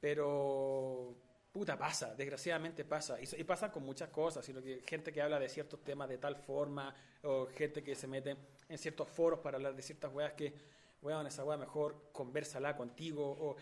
[0.00, 1.16] Pero,
[1.52, 3.20] puta, pasa, desgraciadamente pasa.
[3.20, 6.18] Y, y pasa con muchas cosas, sino que gente que habla de ciertos temas de
[6.18, 8.36] tal forma, o gente que se mete
[8.68, 10.54] en ciertos foros para hablar de ciertas weas que,
[11.02, 13.56] weón, esa wea mejor conversala contigo, o,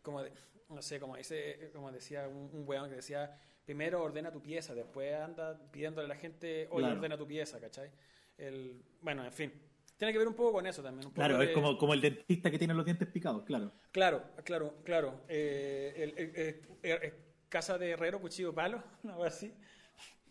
[0.00, 0.22] como,
[0.70, 4.74] no sé, como, dice, como decía un, un weón que decía primero ordena tu pieza,
[4.74, 7.90] después anda pidiéndole a la gente, oye, ordena tu pieza, ¿cachai?
[8.38, 9.52] El, bueno, en fin.
[9.96, 11.10] Tiene que ver un poco con eso también.
[11.10, 13.72] claro, es como, como el dentista que tiene los dientes picados, claro.
[13.90, 15.22] Claro, claro, claro.
[15.26, 17.12] Eh, el,
[17.48, 19.52] casa de herrero, cuchillo palo, algo así.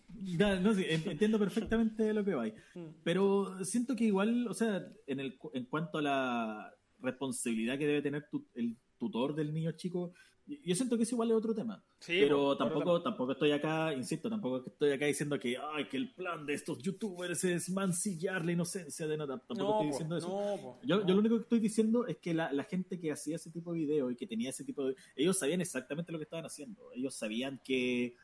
[0.08, 2.46] no, sí, entiendo perfectamente lo que va.
[2.76, 2.90] Mm.
[3.04, 8.02] Pero siento que igual, o sea, en, el, en cuanto a la responsabilidad que debe
[8.02, 10.14] tener el tutor del niño chico,
[10.46, 11.84] yo siento que es igual es otro tema.
[12.06, 16.46] pero tampoco, tampoco estoy acá, insisto, tampoco estoy acá diciendo que, ay, que el plan
[16.46, 19.40] de estos youtubers es mancillar la inocencia de nada.
[19.40, 20.80] Tampoco estoy diciendo eso.
[20.84, 23.52] yo, yo, lo único que estoy diciendo es que la, la, gente que hacía ese
[23.52, 24.96] tipo de video y que tenía ese tipo de...
[25.16, 26.92] Ellos sabían exactamente lo que estaban haciendo.
[26.94, 28.16] Ellos sabían que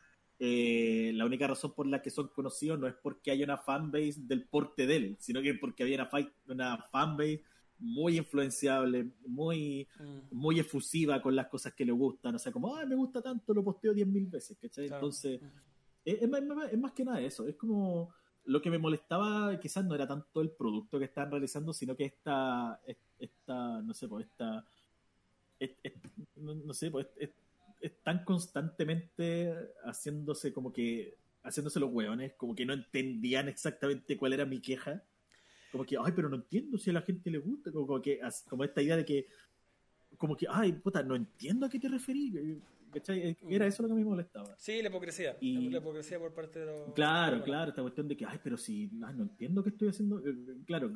[0.43, 4.15] eh, la única razón por la que son conocidos no es porque haya una fanbase
[4.17, 6.09] del porte de él, sino que porque había una,
[6.47, 7.43] una fanbase
[7.81, 10.35] muy influenciable, muy, mm.
[10.35, 12.35] muy efusiva con las cosas que le gustan.
[12.35, 14.85] O sea, como, ah, me gusta tanto, lo posteo 10.000 veces, ¿cachai?
[14.85, 15.45] Entonces, mm.
[16.05, 17.47] es, más, que nada eso.
[17.47, 18.13] Es como,
[18.45, 22.05] lo que me molestaba quizás no era tanto el producto que están realizando, sino que
[22.05, 22.79] esta,
[23.19, 24.65] esta no sé, pues esta,
[26.35, 27.07] no, sé, pues
[27.81, 34.45] están constantemente haciéndose como que, haciéndose los hueones, como que no entendían exactamente cuál era
[34.45, 35.03] mi queja
[35.71, 38.63] como que, ay, pero no entiendo si a la gente le gusta, como, que, como
[38.63, 39.27] esta idea de que,
[40.17, 42.33] como que, ay, puta, no entiendo a qué te referís.
[42.91, 43.37] ¿cachai?
[43.49, 44.53] Era eso lo que a mí me molestaba.
[44.57, 45.37] Sí, la hipocresía.
[45.39, 46.93] Y, la hipocresía por parte de los.
[46.93, 50.19] Claro, claro, esta cuestión de que, ay, pero si no entiendo qué estoy haciendo.
[50.19, 50.91] Eh, eh, claro,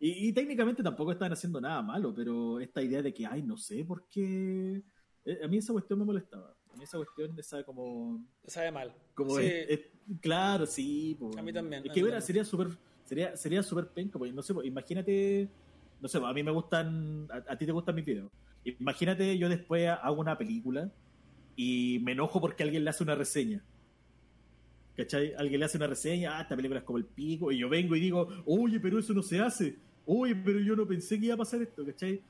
[0.00, 3.84] y, técnicamente tampoco están haciendo nada malo, pero esta idea de que, ay, no sé
[3.84, 4.82] por qué.
[5.24, 6.54] Eh, a mí esa cuestión me molestaba.
[6.72, 8.24] A mí esa cuestión de sabe como.
[8.46, 8.94] Sabe mal.
[9.14, 9.36] Como
[10.20, 11.18] claro, sí.
[11.36, 11.84] a mí también.
[11.84, 12.68] Es que sería súper
[13.04, 15.48] Sería sería súper penca, porque no sé, pues, imagínate,
[16.00, 18.30] no sé, pues, a mí me gustan, a, ti te gustan mis videos.
[18.64, 20.90] Imagínate yo después hago una película
[21.54, 23.62] y me enojo porque alguien le hace una reseña.
[24.96, 25.34] ¿Cachai?
[25.36, 27.96] Alguien le hace una reseña, ah, esta película es como el pico, y yo vengo
[27.96, 29.76] y digo, oye, pero eso no se hace.
[30.06, 32.22] Oye, pero yo no pensé que iba a pasar esto, ¿cachai?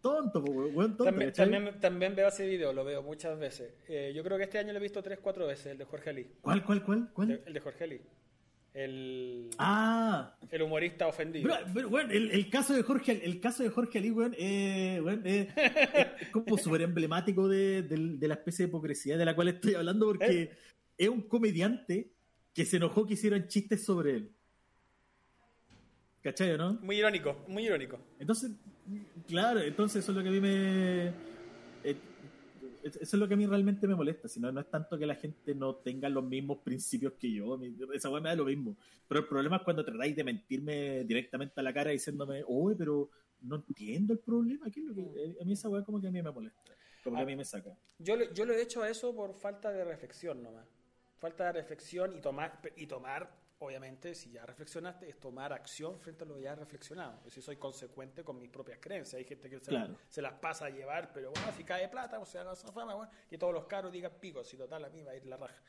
[0.00, 1.04] Tonto, weón, tonto.
[1.04, 3.72] También, también, también, veo ese video, lo veo muchas veces.
[3.88, 6.10] Eh, yo creo que este año lo he visto tres, cuatro veces, el de Jorge
[6.10, 6.30] Ali.
[6.40, 7.10] ¿Cuál, cuál, cuál?
[7.12, 7.42] cuál?
[7.44, 8.00] El, de Jorge Ali.
[8.74, 10.36] El, ah.
[10.50, 11.52] el humorista ofendido.
[11.74, 15.48] Pero, bueno, el, caso de Jorge, el caso de Jorge Ali, bueno, eh,
[16.20, 17.84] es como súper emblemático de,
[18.20, 20.50] la especie de hipocresía de la cual estoy hablando, porque ¿Eh?
[20.96, 22.12] es un comediante
[22.54, 24.32] que se enojó que hicieran chistes sobre él.
[26.22, 26.74] ¿Cachai, no?
[26.82, 27.98] Muy irónico, muy irónico.
[28.18, 28.50] Entonces,
[29.26, 31.12] claro, entonces eso es lo que a mí me.
[32.82, 35.06] Eh, eso es lo que a mí realmente me molesta, sino no es tanto que
[35.06, 37.58] la gente no tenga los mismos principios que yo,
[37.92, 38.76] esa weá me da lo mismo.
[39.06, 43.10] Pero el problema es cuando tratáis de mentirme directamente a la cara diciéndome, uy, pero
[43.42, 45.02] no entiendo el problema, ¿qué es lo que...
[45.02, 45.42] Mm.
[45.42, 46.72] A mí esa weá como que a mí me molesta,
[47.04, 47.76] como que a mí me saca.
[47.98, 50.66] Yo, yo lo he hecho a eso por falta de reflexión nomás.
[51.18, 56.24] Falta de reflexión y tomar, y tomar obviamente, si ya reflexionaste, es tomar acción frente
[56.24, 57.18] a lo ya reflexionado.
[57.18, 59.18] Es decir, soy consecuente con mis propias creencias.
[59.18, 59.60] Hay gente que
[60.08, 63.10] se, las pasa a llevar, pero bueno, si cae plata, o sea, no fama, bueno,
[63.28, 65.62] que todos los caros digan pico, si total a mí va a ir la raja.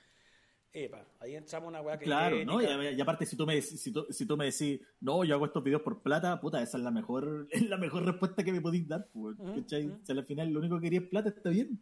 [0.71, 2.06] Epa, ahí entramos una weá que.
[2.06, 2.62] Claro, ¿no?
[2.62, 5.63] Y, aparte, si tú, me, si, tú, si tú me decís, no, yo hago estos
[5.63, 8.88] videos por plata, puta, esa es la mejor, es la mejor respuesta que me podéis
[8.88, 9.91] dar, pues, ¿cachai?
[10.04, 11.82] Si al final lo único que quería es plata, está bien.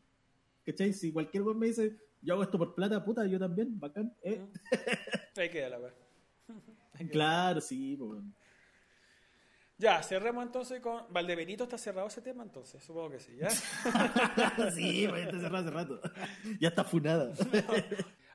[0.68, 0.94] ¿cachai?
[0.94, 4.42] Si cualquier weón me dice, yo hago esto por plata, puta, yo también, bacán, ¿eh?
[5.38, 5.94] Ahí queda la weá.
[7.12, 8.22] claro, sí, pues.
[9.78, 11.06] Ya, cerremos entonces con.
[11.14, 13.50] Valdebenito está cerrado ese tema, entonces, supongo que sí, ¿ya?
[14.72, 16.02] sí, pues está cerrado hace rato.
[16.60, 17.34] Ya está funada.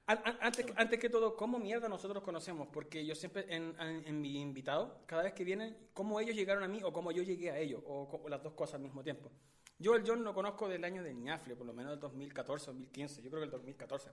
[0.07, 2.69] An- Antes, antes que todo, ¿cómo mierda nosotros conocemos?
[2.73, 6.63] Porque yo siempre, en, en, en mi invitado, cada vez que vienen, ¿cómo ellos llegaron
[6.63, 7.83] a mí o cómo yo llegué a ellos?
[7.87, 9.31] O, o las dos cosas al mismo tiempo.
[9.79, 13.23] Yo el John lo conozco del año del ñafle, por lo menos del 2014, 2015.
[13.23, 14.11] Yo creo que el 2014.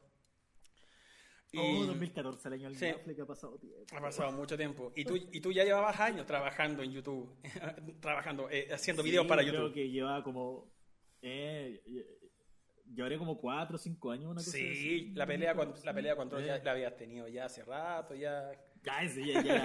[1.51, 2.85] Y Oh, 2014, el año del Sí.
[2.85, 3.85] Netflix, que ha pasado tiempo.
[3.95, 4.93] ha pasado mucho tiempo.
[4.95, 7.27] Y tú, y tú ya llevabas años trabajando en YouTube,
[8.01, 9.73] trabajando, eh, haciendo videos para Creo YouTube.
[9.73, 10.71] que lleva como.
[11.21, 11.81] Eh,
[12.93, 15.11] llevaré como 4 o 5 años una cosa Sí, así.
[15.15, 16.61] la pelea con la pelea con Troll ya Eh.
[16.63, 18.51] la habías tenido ya hace rato, ya
[18.83, 19.55] Ya, ese ya, ya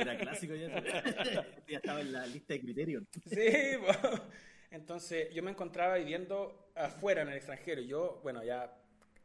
[0.00, 0.54] era, clásico.
[0.54, 0.68] Ya,
[1.68, 3.04] ya estaba en la lista de criterios.
[3.26, 3.38] Sí,
[3.80, 4.08] po.
[4.70, 7.80] entonces yo me encontraba viviendo afuera en el extranjero.
[7.80, 8.70] Yo, bueno, ya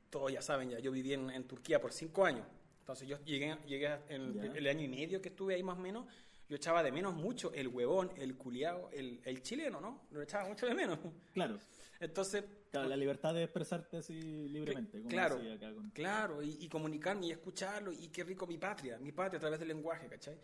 [0.10, 2.46] todos ya saben, ya yo viví en, en Turquía por cinco años.
[2.80, 4.44] Entonces yo llegué, llegué en Ya.
[4.54, 6.06] el año y medio que estuve ahí más o menos.
[6.50, 10.04] Yo echaba de menos mucho el huevón, el culiao, el, el chileno, ¿no?
[10.12, 10.98] Lo echaba mucho de menos.
[11.34, 11.60] Claro,
[12.00, 14.14] Entonces, claro, la libertad de expresarte así
[14.48, 15.00] libremente.
[15.00, 18.98] Como claro, acá con- claro, y, y comunicarme y escucharlo, y qué rico mi patria,
[19.00, 20.38] mi patria a través del lenguaje, ¿cachai?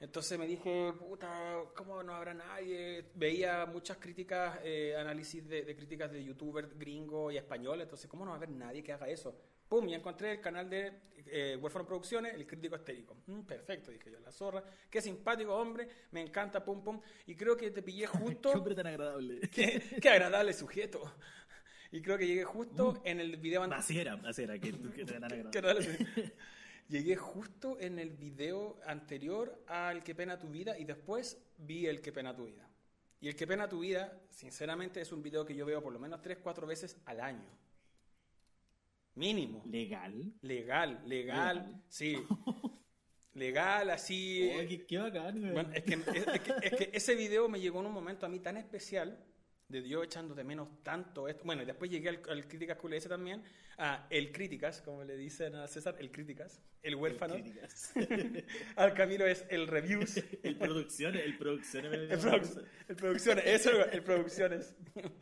[0.00, 3.04] Entonces me dije, puta, ¿cómo no habrá nadie?
[3.14, 8.24] Veía muchas críticas, eh, análisis de, de críticas de youtubers gringos y españoles, entonces, ¿cómo
[8.24, 9.36] no va a haber nadie que haga eso?
[9.68, 10.92] Pum, y encontré el canal de
[11.26, 13.16] eh, Producciones, el crítico estérico.
[13.26, 17.56] Mm, perfecto, dije yo, la zorra, qué simpático hombre, me encanta, pum, pum, y creo
[17.56, 18.52] que te pillé justo...
[18.52, 19.40] Qué hombre tan agradable.
[19.52, 21.12] qué, qué agradable sujeto.
[21.90, 23.82] Y creo que llegué justo en el video anterior.
[23.82, 26.06] Así era, así era, que, que tan agradable.
[26.88, 32.00] Llegué justo en el video anterior al Que pena tu vida y después vi el
[32.00, 32.66] Que pena tu vida.
[33.20, 35.98] Y el Que pena tu vida, sinceramente, es un video que yo veo por lo
[35.98, 37.50] menos 3, 4 veces al año.
[39.14, 39.62] Mínimo.
[39.66, 40.32] Legal.
[40.40, 41.82] Legal, legal, Legal.
[41.88, 42.16] sí.
[43.34, 44.50] Legal, así.
[44.52, 45.52] Oh, qué, qué bacán.
[45.52, 48.26] Bueno, es que, es, es que, es que ese video me llegó en un momento
[48.26, 49.24] a mí tan especial,
[49.68, 51.44] de yo echando de menos tanto esto.
[51.44, 53.42] Bueno, y después llegué al, al Críticas QLS también,
[53.76, 57.34] a el Críticas, como le dicen a César, el Críticas, el huérfano.
[57.34, 57.92] Críticas.
[58.76, 61.92] al Camilo es el Reviews, el producciones, el producciones.
[62.10, 64.74] el, produ- el Producciones, eso, el Producciones.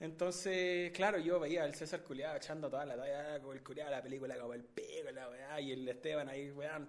[0.00, 4.00] Entonces, claro, yo veía al César culiado echando toda la talla con el culiado la
[4.02, 6.88] película como el pego, la weá, y el Esteban ahí, weón,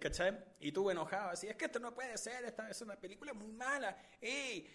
[0.00, 0.36] ¿cachai?
[0.58, 3.52] Y tú enojado, así, es que esto no puede ser, esta es una película muy
[3.52, 4.66] mala, ¡ey!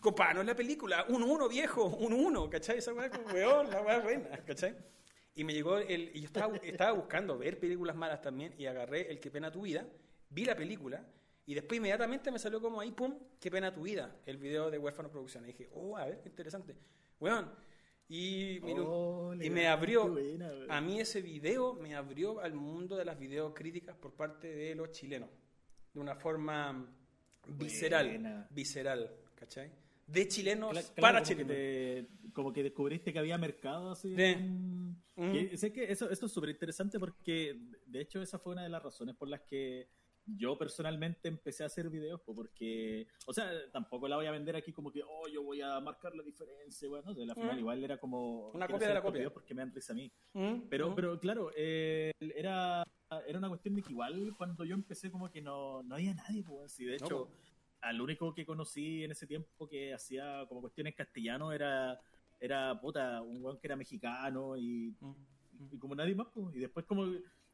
[0.00, 2.78] Copa, no es la película, un uno viejo, un uno, ¿cachai?
[2.78, 4.74] Esa weá weón, la weá buena, ¿cachai?
[5.34, 6.10] Y me llegó el.
[6.14, 9.62] Y yo estaba, estaba buscando ver películas malas también y agarré el Que pena tu
[9.62, 9.86] vida,
[10.30, 11.04] vi la película
[11.46, 14.78] y después inmediatamente me salió como ahí, pum, Que pena tu vida, el video de
[14.78, 15.50] Huérfano Producciones.
[15.50, 16.74] Y dije, oh, a ver, qué interesante.
[17.20, 17.50] Weón.
[18.06, 22.96] Y, Oh, y me abrió, qué buena, a mí ese video me abrió al mundo
[22.96, 25.30] de las videocríticas por parte de los chilenos.
[25.92, 26.86] De una forma
[27.46, 28.08] visceral.
[28.08, 28.46] Buena.
[28.50, 29.10] Visceral,
[29.44, 29.70] ¿cachai?
[30.06, 31.56] De chilenos Cla- claro, para como que chilenos.
[31.56, 34.14] te- como que descubriste que había mercado así.
[34.14, 34.22] Sí.
[34.22, 35.32] en- Mm.
[35.32, 38.68] que- sé que eso, esto es súper interesante porque de hecho esa fue una de
[38.68, 39.88] las razones por las que
[40.26, 44.56] yo personalmente empecé a hacer videos, po, porque, o sea, tampoco la voy a vender
[44.56, 47.58] aquí como que, oh, yo voy a marcar la diferencia, bueno, de la final Mm.
[47.60, 48.48] igual era como...
[48.50, 49.30] Una copia de la copia.
[49.30, 50.10] Porque me dan risa a mí.
[50.32, 50.94] Mm, Pero, mm.
[50.94, 52.82] pero claro, eh, era,
[53.26, 56.42] era una cuestión de que igual cuando yo empecé como que no, no había nadie,
[56.42, 57.30] pues, y de No, hecho, po.
[57.84, 62.00] Al único que conocí en ese tiempo que hacía como cuestiones castellano era,
[62.40, 65.14] era puta, un weón que era mexicano y, Mm.
[65.72, 66.54] y como nadie más, pues.
[66.56, 67.04] y después como,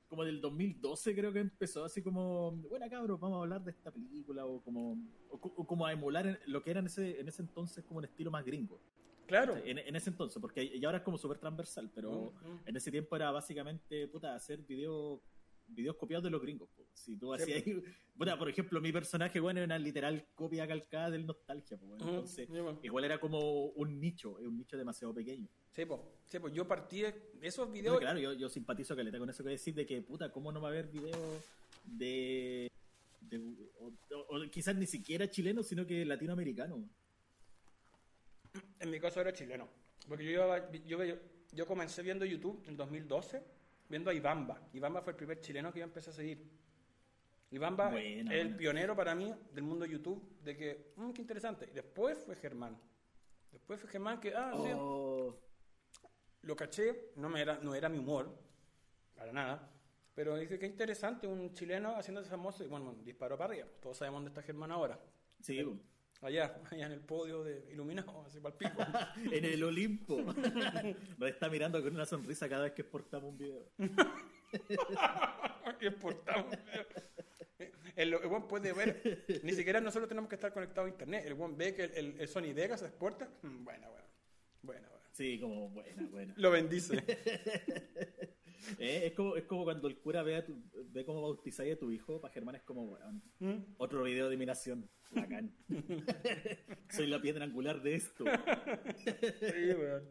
[0.08, 3.90] como del 2012 creo que empezó así como, bueno cabros, vamos a hablar de esta
[3.90, 4.96] película o como,
[5.30, 7.98] o, co- o como a emular lo que era en ese, en ese entonces como
[7.98, 8.80] un estilo más gringo.
[9.26, 9.56] Claro.
[9.64, 12.60] En, en ese entonces, porque y ahora es como súper transversal, pero Mm, mm.
[12.66, 15.20] en ese tiempo era básicamente, puta, hacer videos
[15.72, 16.68] videos copiados de los gringos.
[16.76, 16.84] po.
[16.94, 17.64] Si tú Sí, hacías,
[18.16, 22.08] puta, por ejemplo, mi personaje, bueno, era una literal copia calcada del Nostalgia, po, bueno.
[22.08, 22.48] Entonces,
[22.82, 25.48] igual era como un nicho, un nicho demasiado pequeño.
[25.70, 26.04] Sí, po.
[26.52, 27.98] Yo partí de esos Entonces, videos.
[28.00, 30.68] claro, yo, yo simpatizo caleta con eso que decir de que, puta, ¿cómo no va
[30.68, 31.16] a haber videos
[31.84, 32.68] de...
[33.20, 36.88] de- o, o- o quizás ni siquiera chileno, sino que latinoamericano.
[38.80, 39.68] En mi caso era chileno.
[40.08, 40.42] Porque yo,
[40.86, 41.14] yo, yo,
[41.52, 43.42] yo comencé viendo YouTube en 2012,
[43.90, 44.58] viendo a Ibamba.
[44.72, 46.48] Ibamba fue el primer chileno que yo empecé a seguir.
[47.50, 51.68] Ibamba Buena, es el pionero para mí del mundo YouTube, de que, mmm, qué interesante.
[51.70, 52.80] Y después fue Germán.
[53.50, 55.36] Después fue Germán que, ah, sí, Oh,
[56.42, 58.32] lo caché, no, me era, no era mi humor,
[59.16, 59.68] para nada.
[60.14, 62.62] Pero dije, qué interesante, un chileno haciéndose famoso.
[62.62, 63.68] Y bueno, disparó para arriba.
[63.80, 64.98] Todos sabemos dónde está Germán ahora.
[65.40, 65.76] sí, po.
[66.22, 68.82] Allá, allá en el podio de iluminado, así para el pico.
[69.32, 70.20] en el Olimpo.
[71.18, 73.64] Nos está mirando con una sonrisa cada vez que exportamos un video.
[75.80, 76.52] Y exportamos.
[77.94, 81.24] El, el weón puede ver, ni siquiera nosotros tenemos que estar conectados a internet.
[81.24, 83.30] El weón ve que el, el, el Sony Vegas se exporta.
[83.42, 84.08] Mm, Buena, buena.
[84.62, 85.06] Buena, buena.
[85.12, 86.34] Sí, como buena, buena.
[86.36, 87.02] Lo bendice.
[88.78, 91.78] Eh, es, como, es como cuando el cura ve, a tu- ve cómo bautizáis a
[91.78, 93.74] tu hijo, para Germán es como, weón, ¿Mm?
[93.78, 94.88] otro video de mi nación.
[95.12, 95.52] Bacán.
[96.90, 98.24] Soy la piedra angular de esto.
[99.38, 100.08] Sí, weón.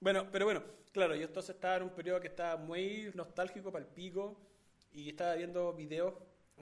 [0.00, 3.84] Bueno, pero bueno, claro, yo entonces estaba en un periodo que estaba muy nostálgico para
[3.84, 4.40] el pico
[4.92, 6.14] y estaba viendo videos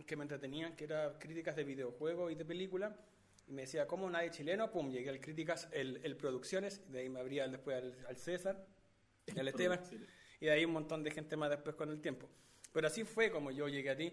[0.06, 2.94] que me entretenían, que eran críticas de videojuegos y de películas.
[3.46, 4.70] Y me decía, ¿cómo nadie chileno?
[4.70, 8.64] Pum, llegué al críticas, el, el Producciones, de ahí me abría después al, al César,
[9.38, 9.80] al Esteban,
[10.40, 12.28] y de ahí un montón de gente más después con el tiempo.
[12.72, 14.12] Pero así fue como yo llegué a ti.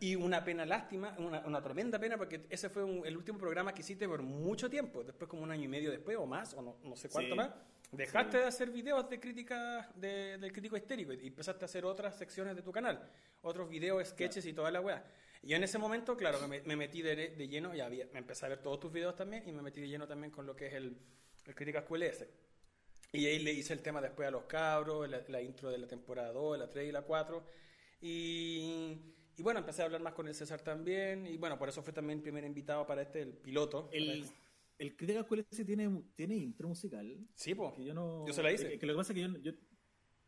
[0.00, 3.38] Y, y una pena lástima, una, una tremenda pena, porque ese fue un- el último
[3.38, 6.54] programa que hiciste por mucho tiempo, después como un año y medio después o más,
[6.54, 7.36] o no, no sé cuánto Sí.
[7.36, 7.50] más.
[7.92, 12.16] Dejaste de hacer videos de crítica de- del crítico histérico y empezaste a hacer otras
[12.18, 13.06] secciones de tu canal,
[13.42, 15.04] otros videos, sketches y toda la weá.
[15.42, 18.46] Y en ese momento, claro, me, me metí de, de lleno, ya había, me empecé
[18.46, 20.68] a ver todos tus videos también y me metí de lleno también con lo que
[20.68, 20.96] es el,
[21.44, 22.26] el Críticas QLS.
[23.14, 25.86] Y ahí le hice el tema después a los cabros, la, la intro de la
[25.86, 27.46] temporada 2, la 3 y la 4.
[28.00, 28.98] Y,
[29.36, 31.26] y bueno, empecé a hablar más con el César también.
[31.26, 33.88] Y bueno, por eso fue también primer invitado para este, el piloto.
[33.92, 34.34] El, este.
[34.78, 37.16] el Crítica QLS tiene, tiene intro musical.
[37.34, 37.72] Sí, pues.
[37.78, 38.26] Yo no.
[38.26, 38.68] Yo se la hice.
[38.68, 39.38] Que, que lo que pasa es que yo.
[39.38, 39.52] yo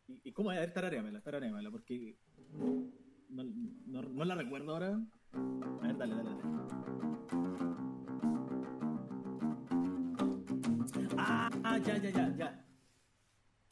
[0.07, 0.59] y, y cómo es?
[0.59, 2.17] A ver, tararéamela, tararéamela, porque.
[3.29, 3.43] No,
[3.87, 5.01] no, no la recuerdo ahora.
[5.33, 6.47] A ver, dale, dale, dale.
[11.19, 12.66] Ah, ya, ya, ya, ya.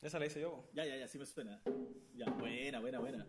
[0.04, 0.68] Esa la hice yo.
[0.74, 1.60] Ya, ya, ya, sí me suena.
[2.14, 3.26] Ya, buena, buena, buena.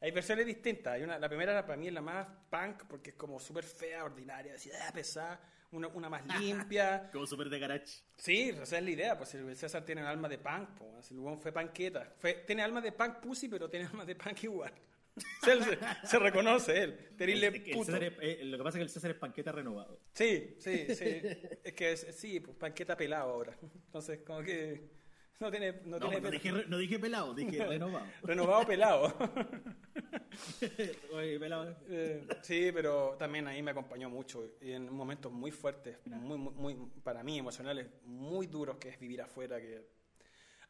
[0.00, 0.94] Hay versiones distintas.
[0.94, 3.64] Hay una, la primera era para mí es la más punk porque es como súper
[3.64, 5.40] fea, ordinaria, así, ah, pesada.
[5.72, 7.10] Una, una más limpia.
[7.12, 7.86] Como súper de garage.
[8.16, 9.18] Sí, esa es la idea.
[9.18, 10.70] Pues el César tiene alma de punk.
[10.78, 11.10] Pues.
[11.10, 12.14] El fue panqueta.
[12.18, 14.72] Fue, tiene alma de punk pussy, pero tiene alma de punk igual.
[15.42, 15.60] se,
[16.06, 17.14] se- reconoce él.
[17.18, 17.96] Terrible puto.
[17.96, 19.98] Es- eh, lo que pasa es que el César es panqueta renovado.
[20.14, 21.20] Sí, sí, sí.
[21.64, 23.56] es que es- sí, pues panqueta pelado ahora.
[23.86, 25.01] Entonces, como que
[25.42, 25.72] no tiene.
[25.84, 28.06] No, No, tiene no dije, no dije pelado, dije renovado.
[28.22, 29.14] Renovado pelado.
[31.12, 31.76] Oye, pelado.
[31.88, 36.74] Eh, sí, pero también ahí me acompañó mucho y en momentos muy fuertes, muy, muy,
[36.74, 39.86] muy- para mí emocionales, muy duros que es vivir afuera, que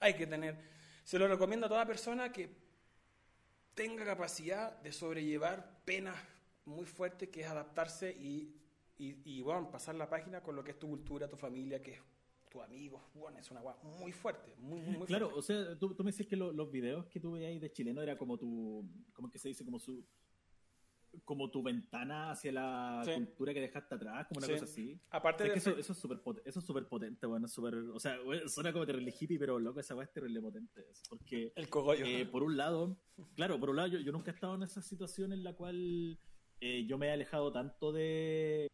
[0.00, 0.56] hay que tener.
[1.04, 2.48] Se lo recomiendo a toda persona que
[3.74, 6.16] tenga capacidad de sobrellevar penas
[6.64, 8.54] muy fuertes, que es adaptarse y,
[8.98, 11.92] y, y, bueno, pasar la página con lo que es tu cultura, tu familia, que
[11.94, 12.00] es
[12.52, 13.02] tu amigo.
[13.14, 15.38] Bueno, es una guay muy fuerte, muy, muy, muy Claro, fuerte.
[15.38, 18.02] o sea, tú, tú me decís que lo- los videos que tú veías de chileno
[18.02, 19.64] era como tu, ¿cómo es que se dice?
[19.64, 20.04] Como su,
[21.24, 23.12] como tu ventana hacia la Sí.
[23.14, 24.52] cultura que dejaste atrás, como una Sí.
[24.52, 25.00] cosa así.
[25.10, 27.52] Aparte Es de que eso, eso es súper potente, eso es súper potente, bueno, es
[27.52, 30.86] súper, o sea, bueno, suena como terrible hippie, pero loco, esa weá es terrible potente,
[30.90, 32.04] eso, porque el cogollo.
[32.06, 32.98] eh, por un lado,
[33.34, 36.18] claro, por un lado yo, yo nunca he estado en esa situación en la cual
[36.60, 38.68] eh, yo me he alejado tanto de,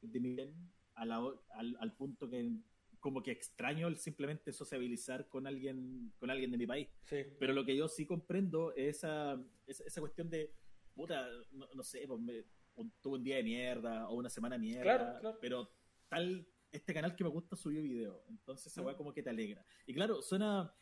[0.00, 2.56] de mi bien al punto que
[3.00, 6.88] como que extraño el simplemente sociabilizar con alguien con alguien de mi país.
[7.04, 7.18] sí.
[7.38, 10.52] Pero lo que yo sí comprendo es esa, esa, esa cuestión de,
[10.94, 12.44] puta, no, no sé, pues me,
[12.76, 15.38] un- tuve un día de mierda o una semana de mierda, Claro, claro.
[15.40, 15.70] pero
[16.08, 19.64] tal, este canal que me gusta subió video, entonces esa weá como que te alegra.
[19.86, 20.72] Y claro, suena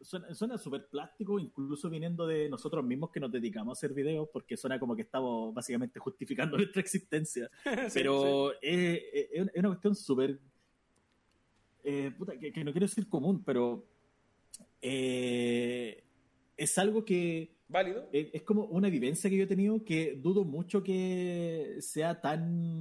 [0.00, 4.28] suena suena súper plástico, incluso viniendo de nosotros mismos que nos dedicamos a hacer videos,
[4.32, 7.50] porque suena como que estamos básicamente justificando nuestra existencia.
[7.88, 10.38] Sí, Pero Es, es- es una cuestión súper.
[11.90, 13.86] Eh, puta, que, que no quiero decir común, pero.
[14.82, 16.04] eh,
[16.56, 17.56] es algo que.
[17.68, 18.08] Válido.
[18.12, 22.80] Es, es como una vivencia que yo he tenido que dudo mucho que sea tan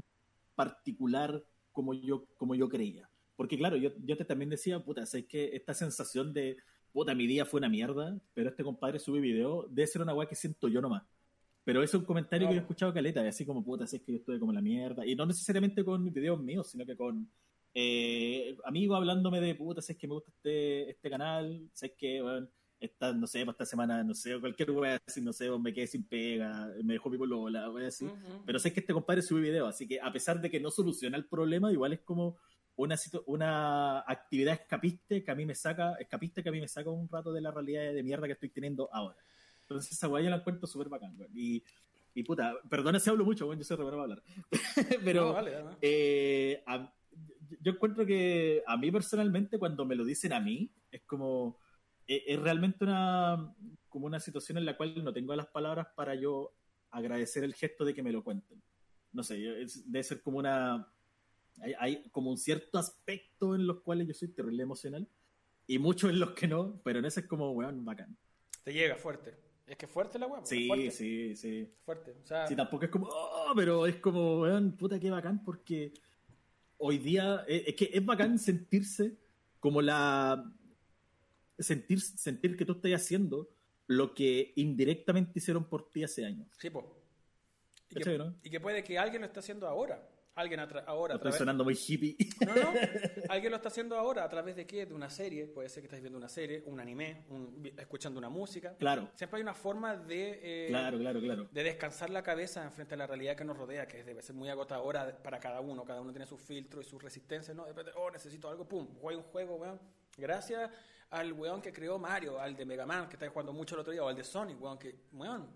[0.55, 3.09] particular como yo, como yo creía.
[3.35, 6.57] Porque, claro, yo, yo te también decía, puta, es que esta sensación de.
[6.91, 10.27] Puta, mi día fue una mierda, pero este compadre sube video, debe ser una weá
[10.27, 11.03] que siento yo nomás.
[11.63, 14.01] Pero ese es un comentario que yo he escuchado caleta, así como, puta, si es
[14.01, 15.05] que yo estuve como la mierda.
[15.05, 17.29] Y no necesariamente con videos míos, sino que con
[17.79, 22.47] eh, amigos hablándome de, puta, es que me gusta este, este canal, es que, bueno,
[22.79, 25.85] esta, no sé, para esta semana, no sé, cualquier wea así, no sé, me quedé
[25.85, 28.05] sin pega, me dejó mi polola, wea así.
[28.05, 28.41] Ujú.
[28.47, 31.17] Pero sé que este compadre sube video, así que a pesar de que no soluciona
[31.17, 32.37] el problema, igual es como
[32.77, 32.95] una,
[33.27, 37.07] una actividad escapiste que a mí me saca, escapiste que a mí me saca un
[37.07, 39.17] rato de la realidad de mierda que estoy teniendo ahora.
[39.61, 41.31] Entonces esa weá yo la encuentro súper bacán, weón.
[41.35, 41.63] Y,
[42.15, 44.23] y puta, perdona si hablo mucho, weón, yo soy bueno para hablar.
[45.03, 45.77] Pero No, vale, además.
[45.81, 46.91] eh, a-
[47.61, 51.59] yo encuentro que a mí personalmente cuando me lo dicen a mí es como
[52.07, 53.53] es, es realmente una
[53.89, 56.53] como una situación en la cual no tengo las palabras para yo
[56.91, 58.61] agradecer el gesto de que me lo cuenten
[59.11, 60.87] no sé es- debe ser como una
[61.59, 65.07] hay, hay como un cierto aspecto en los cuales yo soy terrible emocional
[65.65, 68.17] y muchos en los que no pero en ese es como weón bacán
[68.63, 69.35] Te llega fuerte.
[69.65, 70.39] Es que fuerte la weá.
[70.39, 71.73] pues, es Sí, fuerte, sí, sí.
[71.83, 72.15] Fuerte.
[72.23, 75.91] O sea, Sí, tampoco es como, oh, pero es como, weón, puta, qué bacán, porque
[76.77, 79.17] hoy día eh, es que es bacán sentirse
[79.59, 80.53] como la.
[81.59, 83.49] Sentir, sentir que tú estás haciendo
[83.87, 86.47] lo que indirectamente hicieron por ti hace años.
[86.57, 86.95] sí, po.
[87.89, 88.35] Y ¿Cachai, que, no?
[88.43, 90.07] y que puede que alguien lo esté haciendo ahora.
[90.37, 91.15] Alguien ahora.
[91.15, 92.15] a Estoy través- sonando muy hippie.
[92.45, 92.71] No, no.
[93.29, 94.85] Alguien lo está haciendo ahora a través de qué?
[94.85, 95.47] De una serie.
[95.47, 98.75] Puede ser que estés viendo una serie, un anime, un- escuchando una música.
[98.77, 101.47] claro, Siempre hay una forma de, eh, claro, claro, claro.
[101.51, 104.35] de descansar la cabeza en frente a la realidad que nos rodea, que debe ser
[104.35, 105.83] muy agotadora para cada uno.
[105.83, 107.63] Cada uno tiene sus filtros y sus resistencias, ¿no?
[107.65, 109.79] De repente, oh, necesito algo, pum, juego un juego, weón.
[110.17, 110.69] Gracias
[111.09, 113.91] al weón que creó Mario, al de Mega Man, que está jugando mucho el otro
[113.93, 115.47] día, o al de Sonic, weón, que, weón.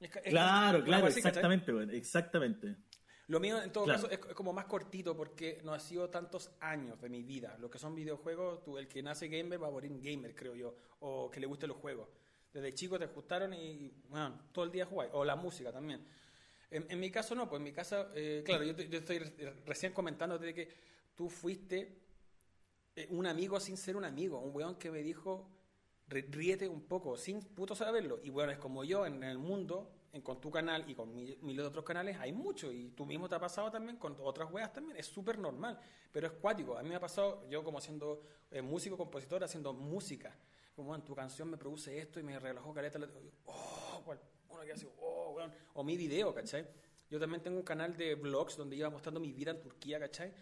[0.00, 2.76] es ca- es Claro, claro, exactamente, weón, exactamente.
[3.28, 4.02] Lo mío, en todo Claro.
[4.02, 7.56] caso, es, es como más cortito porque no ha sido tantos años de mi vida.
[7.60, 10.74] Lo que son videojuegos, tú, el que nace gamer va a morir gamer, creo yo,
[11.00, 12.08] o que le gusten los juegos.
[12.52, 16.04] Desde chico te gustaron y, bueno, todo el día jugáis, o la música también.
[16.70, 19.52] En, en mi caso no, pues en mi caso, eh, claro, yo, yo estoy re-
[19.66, 20.68] recién comentando de que
[21.14, 21.98] tú fuiste
[22.96, 25.48] eh, un amigo sin ser un amigo, un weón que me dijo,
[26.08, 28.20] "Rí- ríete un poco, sin puto saberlo.
[28.22, 31.36] Y bueno, es como yo en el mundo, en, con tu canal y con mi-
[31.42, 32.72] miles de otros canales, hay mucho.
[32.72, 34.96] Y tú mismo te ha pasado también con otras weas también.
[34.96, 35.78] Es súper normal,
[36.12, 36.76] pero es cuático.
[36.76, 40.36] A mí me ha pasado, yo como siendo eh, músico, compositor, haciendo música.
[40.74, 43.00] Como, en tu canción me produce esto y me relajó caleta.
[43.46, 44.14] Oh,
[44.72, 45.52] hace, oh, weón.
[45.74, 46.66] O mi video, ¿cachai?
[47.10, 50.32] Yo también tengo un canal de vlogs donde iba mostrando mi vida en Turquía, ¿cachai?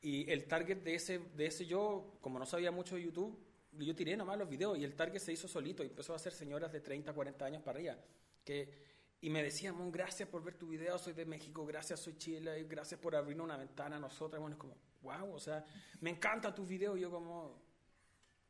[0.00, 3.38] Y el target de ese, de ese yo, como no sabía mucho de YouTube,
[3.72, 6.32] yo tiré nomás los videos y el target se hizo solito y empezó a ser
[6.32, 7.96] señoras de 30, 40 años para arriba.
[8.44, 8.93] Que,
[9.24, 12.64] y me decían, "Mon, gracias por ver tu video, soy de México, gracias, soy Chile,
[12.64, 14.38] gracias por abrirnos una ventana a nosotras.
[14.38, 15.64] Bueno, es como, wow, o sea,
[16.00, 16.94] me encanta tu video.
[16.96, 17.58] Y yo como,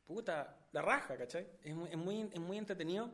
[0.05, 1.47] puta, la raja, ¿cachai?
[1.63, 3.09] Es muy, es muy, es muy entretenido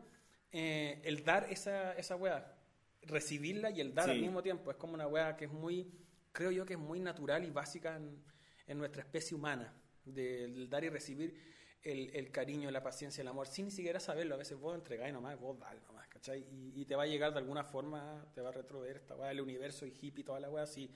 [0.51, 2.57] eh, el dar esa, esa weá,
[3.03, 4.11] recibirla y el dar Sí.
[4.11, 4.71] al mismo tiempo.
[4.71, 5.91] Es como una weá que es muy,
[6.31, 8.23] creo yo que es muy natural y básica en,
[8.67, 9.71] en nuestra especie humana,
[10.03, 11.35] del dar y recibir
[11.83, 14.35] el, el cariño, la paciencia, el amor, sin ni siquiera saberlo.
[14.35, 16.45] A veces vos entregáis nomás, vos dale nomás, ¿cachai?
[16.51, 19.31] Y, y te va a llegar de alguna forma, te va a retrover esta weá,
[19.31, 20.89] el universo y hippie, toda la weá así.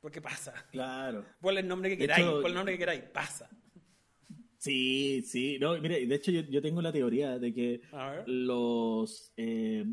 [0.00, 0.54] Porque pasa.
[0.72, 1.24] Claro.
[1.40, 3.50] Ponle el nombre que queráis, hecho- el nombre que queráis, pasa.
[4.56, 5.58] Sí, sí.
[5.58, 7.80] No, mire, de hecho yo, yo tengo la teoría de que
[8.26, 9.84] los, eh,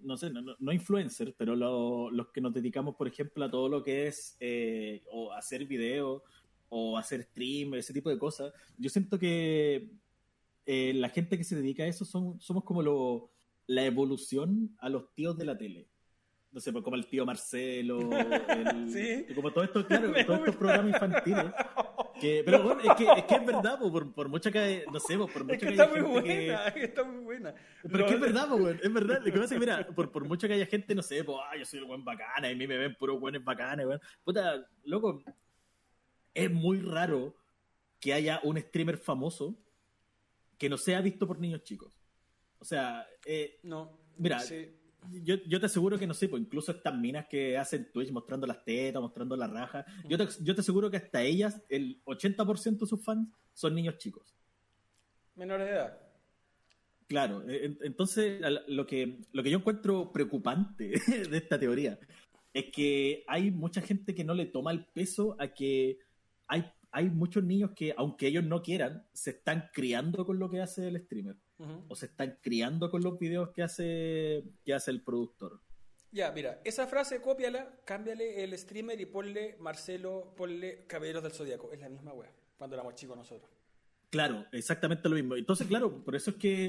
[0.00, 3.50] no sé, no, no- no influencers, pero lo- los que nos dedicamos, por ejemplo, a
[3.50, 6.22] todo lo que es eh, o hacer video
[6.68, 9.90] o hacer stream, ese tipo de cosas, yo siento que
[10.66, 13.30] eh, la gente que se dedica a eso son, somos como lo,
[13.66, 15.88] la evolución a los tíos de la tele.
[16.52, 17.98] No sé, pues como el tío Marcelo,
[18.48, 19.34] el- Sí.
[19.34, 21.52] como todo esto, claro, todos estos programas infantiles.
[22.20, 24.98] Que, pero bueno, es que, es que es verdad, po, por, por mucho que, no
[24.98, 27.54] sé, po, por mucho Es que que está muy gente que- buena, está muy buena.
[27.82, 29.18] pero es que es verdad, po, es verdad.
[29.18, 31.36] Lo que pasa es que, mira, por, por mucho que haya gente, no sé, pues,
[31.42, 34.00] ah, yo soy el buen bacana, y a mí me ven puros buenos bacanes, weón.
[34.24, 35.22] Puta, loco,
[36.36, 37.34] es muy raro
[38.00, 39.56] que haya un streamer famoso
[40.58, 41.92] que no sea visto por niños chicos.
[42.58, 43.98] O sea, eh, No.
[44.18, 44.68] Mira, sí.
[45.22, 48.46] yo, yo te aseguro que no sé, pues incluso estas minas que hacen Twitch mostrando
[48.46, 52.78] las tetas, mostrando la raja, yo te, yo te aseguro que hasta ellas, el 80%
[52.78, 54.34] de sus fans son niños chicos.
[55.34, 55.98] menores de edad.
[57.08, 60.88] Claro, en- entonces lo que, lo que yo encuentro preocupante
[61.30, 61.98] de esta teoría
[62.54, 65.98] es que hay mucha gente que no le toma el peso a que
[66.48, 70.60] hay, hay muchos niños que, aunque ellos no quieran, se están criando con lo que
[70.60, 71.36] hace el streamer
[71.88, 75.60] o se están criando con los videos que hace, que hace el productor.
[76.12, 81.72] Ya, mira, esa frase cópiala, cámbiale el streamer y ponle Marcelo, ponle Caballeros del Zodíaco.
[81.72, 83.50] Es la misma wea, cuando éramos chicos nosotros.
[84.10, 85.36] Claro, exactamente lo mismo.
[85.36, 86.66] Entonces, claro, por eso es que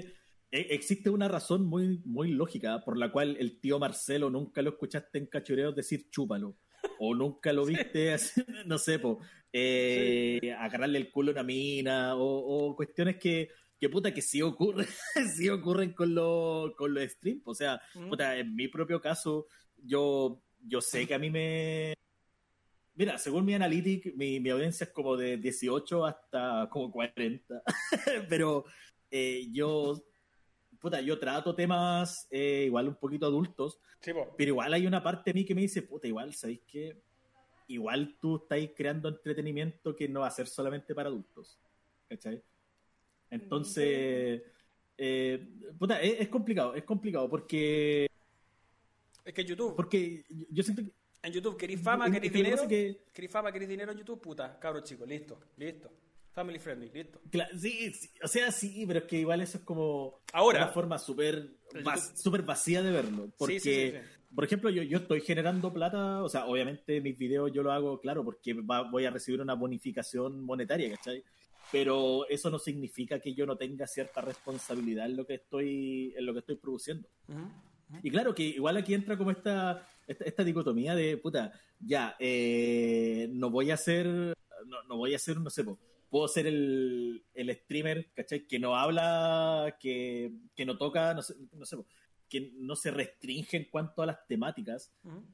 [0.51, 4.71] eh, existe una razón muy, muy lógica por la cual el tío Marcelo nunca lo
[4.71, 6.57] escuchaste en cachureos decir chúpalo.
[6.99, 9.19] O nunca lo viste, así, no sé, po,
[9.53, 14.41] eh, agarrarle el culo a una mina, o, o cuestiones que, que puta que sí
[14.41, 14.87] ocurren,
[15.35, 17.43] sí ocurren con, los con los streams.
[17.45, 18.09] O sea, Ujú.
[18.09, 21.93] puta, en mi propio caso, yo, yo sé que a mí me.
[22.95, 27.61] Mira, según mi analytic, mi, mi audiencia es como de 18 hasta como 40.
[28.29, 28.65] Pero
[29.11, 30.03] eh, yo,
[30.80, 35.32] puta, yo trato temas eh, igual un poquito adultos, Sí, pero igual hay una parte
[35.32, 37.01] de mí que me dice, puta, igual, ¿sabéis qué?
[37.67, 41.59] Igual tú estáis creando entretenimiento que no va a ser solamente para adultos.
[42.07, 42.41] ¿Cachai?
[43.30, 44.41] Entonces,
[44.97, 45.47] eh,
[45.78, 48.07] puta, es, es complicado, es complicado porque,
[49.25, 50.91] Es que en YouTube, porque yo siento que...
[51.23, 53.91] en YouTube, querís fama, es querís que lo que dinero, que- querís fama, querís dinero
[53.91, 55.91] en YouTube, puta, cabros chicos, listo, listo.
[56.38, 57.19] Family friendly, listo.
[57.59, 60.65] Sí, sí, o sea, sí, pero es que igual eso es como Ahora.
[60.65, 61.49] una forma súper
[62.13, 63.31] súper vacía de verlo.
[63.39, 64.03] Porque,
[64.35, 67.99] por ejemplo, yo, yo estoy generando plata, o sea, obviamente mis videos yo lo hago,
[67.99, 71.23] claro, porque voy a recibir una bonificación monetaria, ¿cachai?
[71.71, 76.23] Pero eso no significa que yo no tenga cierta responsabilidad en lo que estoy, en
[76.23, 77.09] lo que estoy produciendo.
[78.03, 83.49] Y claro que igual aquí entra como esta, esta, dicotomía de, puta, ya, eh, no
[83.49, 85.63] voy a hacer, no, no voy a hacer, no sé,
[86.09, 88.47] puedo ser el, el streamer, ¿cachai?
[88.47, 91.77] Que no habla, que, que no toca, no sé, no sé,
[92.29, 94.93] que no se restringe en cuanto a las temáticas,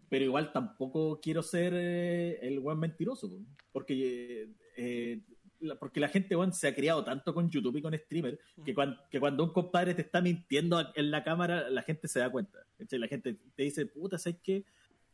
[0.10, 3.30] pero igual tampoco quiero ser eh, el buen mentiroso,
[3.72, 5.22] porque, eh,
[5.60, 8.76] la, porque la gente se ha criado tanto con YouTube y con streamer que,
[9.10, 12.60] que cuando un compadre te está mintiendo en la cámara, la gente se da cuenta.
[12.92, 14.66] La gente te dice, puta, ¿sabes qué?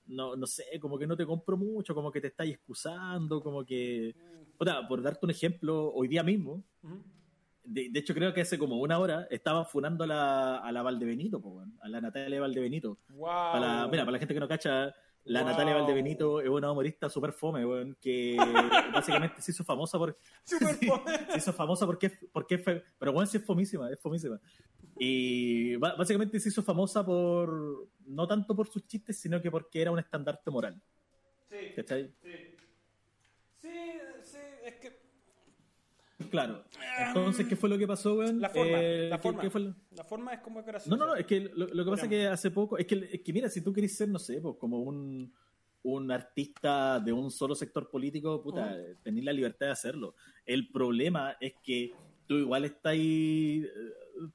[0.09, 3.63] No, no sé, como que no te compro mucho, como que te estás excusando, como
[3.63, 4.15] que...
[4.57, 6.63] Puta, por darte un ejemplo, hoy día mismo,
[7.63, 11.41] de, hecho, creo que hace como una hora estaban funando a la, a la Valdebenito,
[11.81, 12.97] a la Natalia Valdebenito.
[13.19, 14.93] Para mira, para la gente que no cacha,
[15.29, 17.61] la Natalia Valdebenito es una humorista súper fome,
[18.01, 18.35] que
[18.93, 20.17] básicamente se hizo famosa por.
[20.43, 21.31] Super fome.
[21.31, 24.39] se hizo famosa porque, porque Pero bueno, sí es fomísima, es fomísima.
[24.97, 27.89] Y básicamente se hizo famosa por.
[28.05, 30.81] No tanto por sus chistes, sino que porque era un estandarte moral.
[31.47, 31.73] Sí.
[31.75, 32.11] ¿Cachai?
[32.23, 32.55] Sí.
[33.61, 33.69] Sí,
[34.23, 34.98] sí, es que
[36.29, 36.63] Claro.
[37.07, 38.39] Entonces, ¿qué fue lo que pasó, weón?
[38.39, 38.77] La forma.
[38.81, 39.43] Eh, la, forma.
[39.91, 40.95] la forma es como gracioso.
[40.95, 43.21] No, no, no, es que lo, que pasa es que hace poco, es que, es
[43.21, 45.33] que mira, si tú querés ser, no sé, pues como un,
[45.83, 50.15] un artista de un solo sector político, puta, tenés la libertad de hacerlo.
[50.45, 51.93] El problema es que
[52.27, 53.65] tú igual estás ahí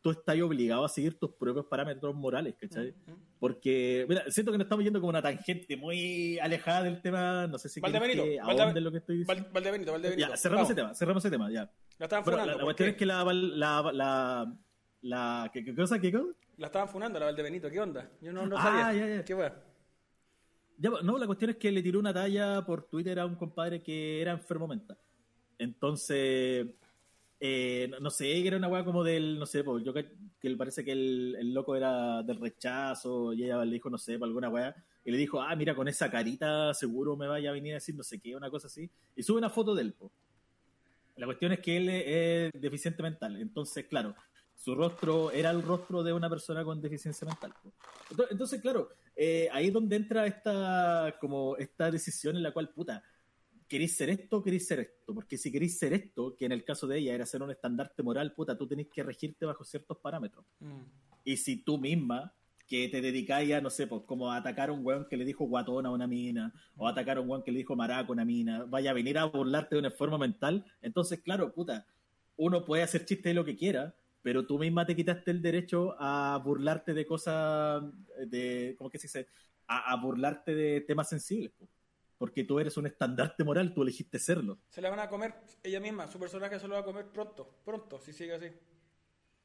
[0.01, 2.95] tú estás obligado a seguir tus propios parámetros morales, ¿cachai?
[3.39, 7.59] Porque, mira, siento que nos estamos yendo como una tangente muy alejada del tema, no
[7.59, 9.49] sé si Valdebenito, que Valde, lo que estoy diciendo.
[9.53, 10.29] Valdebenito, Valdebenito.
[10.29, 11.71] Ya, cerramos ese tema, cerramos ese tema, ya.
[11.99, 12.47] La estaban funando.
[12.47, 14.57] la, la cuestión es que la, la, la,
[15.03, 15.99] la ¿qué, ¿qué, cosa?
[15.99, 16.33] ¿Qué cosa?
[16.57, 18.11] La estaban funando, la Valdebenito, ¿qué onda?
[18.21, 18.87] Yo no, no sabía.
[18.87, 19.25] Ah, ya, ya.
[19.25, 19.53] ¿Qué fue?
[20.79, 23.83] Ya, no, la cuestión es que le tiró una talla por Twitter a un compadre
[23.83, 24.99] que era enfermo mental.
[25.59, 26.67] Entonces,
[27.41, 30.57] eh, no, sé, que era una weá como del, no sé, pues, yo que, que
[30.57, 34.29] parece que el, el, loco era del rechazo y ella le dijo, no sé, por
[34.29, 34.75] alguna weá,
[35.05, 37.95] y le dijo, ah, mira, con esa carita seguro me vaya a venir a decir
[37.95, 39.93] no sé qué, una cosa así, y sube una foto de él.
[39.93, 40.11] Po.
[41.17, 44.15] La cuestión es que él es deficiente mental, entonces, claro,
[44.55, 47.53] su rostro era el rostro de una persona con deficiencia mental.
[48.11, 52.71] Entonces, entonces, claro, eh, ahí es donde entra esta, como esta decisión en la cual,
[52.71, 53.03] puta,
[53.75, 55.13] ¿queréis ser esto o queréis ser esto?
[55.13, 58.05] Porque si queréis ser esto, que en el caso de ella era ser un estandarte
[58.05, 60.47] moral, puta, tú tenés que regirte bajo ciertos parámetros.
[60.61, 60.83] Mm.
[61.25, 62.33] Y si tú misma,
[62.69, 65.25] que te dedicáis a, no sé, pues como a atacar a un weón que le
[65.25, 68.13] dijo guatona a una mina, o a atacar a un weón que le dijo maraco
[68.13, 71.85] a una mina, vaya a venir a burlarte de una forma mental, entonces, claro, puta,
[72.37, 75.97] uno puede hacer chiste de lo que quiera, pero tú misma te quitaste el derecho
[75.99, 77.83] a burlarte de cosas,
[78.25, 79.27] de, ¿cómo que se dice?
[79.67, 81.51] A, burlarte de temas sensibles.
[81.59, 81.74] Pues
[82.19, 84.59] porque tú eres un estandarte moral, tú elegiste serlo.
[84.69, 87.59] Se la van a comer ella misma, su personaje se lo va a comer pronto,
[87.65, 88.49] pronto, si sigue así.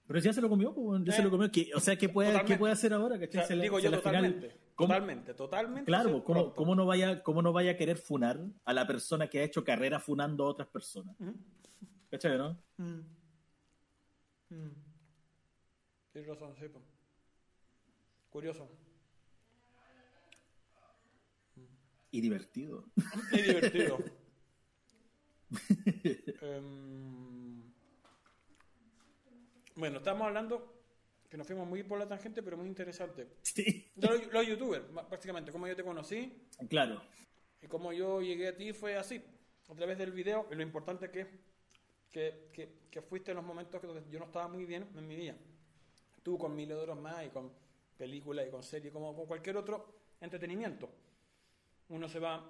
[0.07, 1.49] Pero ya se lo comió, pues, ya se lo eh, comió.
[1.75, 3.17] o sea, ¿qué puede, ¿qué puede hacer ahora?
[3.17, 5.85] digo yo totalmente, totalmente, totalmente.
[5.85, 9.39] Claro, ¿cómo, ¿cómo, no vaya, ¿cómo no vaya a querer funar a la persona que
[9.39, 11.15] ha hecho carrera funando a otras personas?
[12.09, 12.57] ¿Cachai, no?
[12.77, 13.01] Mm.
[14.49, 14.75] Mm.
[16.11, 16.65] Tienes razón, sí.
[18.31, 18.67] Curioso.
[22.11, 22.85] Y divertido.
[23.31, 23.97] Y divertido.
[26.41, 27.63] Em,
[29.75, 30.79] bueno, estamos hablando
[31.27, 33.27] que nos fuimos muy por la tangente, pero muy interesante.
[33.41, 33.91] Sí.
[33.95, 36.47] Los, youtubers, básicamente, como yo te conocí.
[36.69, 37.01] Claro.
[37.63, 39.23] Y como yo llegué a ti fue así,
[39.69, 41.27] a través del video, y lo importante que,
[42.11, 45.15] que, que, que fuiste en los momentos que yo no estaba muy bien en mi
[45.15, 45.35] vida.
[46.21, 47.51] Tú con mil euros más y con
[47.97, 50.89] películas y con series, como con cualquier otro entretenimiento
[51.89, 52.43] uno se va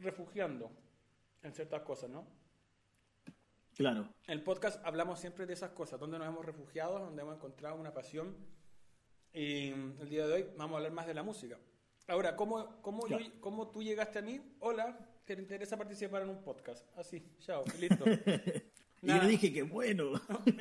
[0.00, 0.70] refugiando
[1.42, 2.26] en ciertas cosas, ¿no?
[3.76, 4.08] Claro.
[4.26, 7.76] En el podcast hablamos siempre de esas cosas, donde nos hemos refugiado, donde hemos encontrado
[7.76, 8.34] una pasión.
[9.32, 11.58] Y el día de hoy vamos a hablar más de la música.
[12.06, 13.02] Ahora, ¿cómo, cómo,
[13.40, 14.40] cómo tú llegaste a mí?
[14.60, 16.86] Hola, ¿te interesa participar en un podcast?
[16.96, 18.04] Así, chao, listo.
[19.02, 20.12] y yo dije que bueno.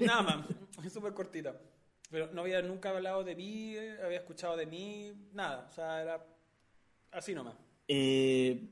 [0.02, 0.48] Nada más,
[0.86, 1.56] es súper cortita.
[2.10, 5.68] Pero no había nunca hablado de mí, había escuchado de mí, nada.
[5.70, 6.33] O sea, era
[7.14, 7.56] Así nomás.
[7.88, 8.70] Eh,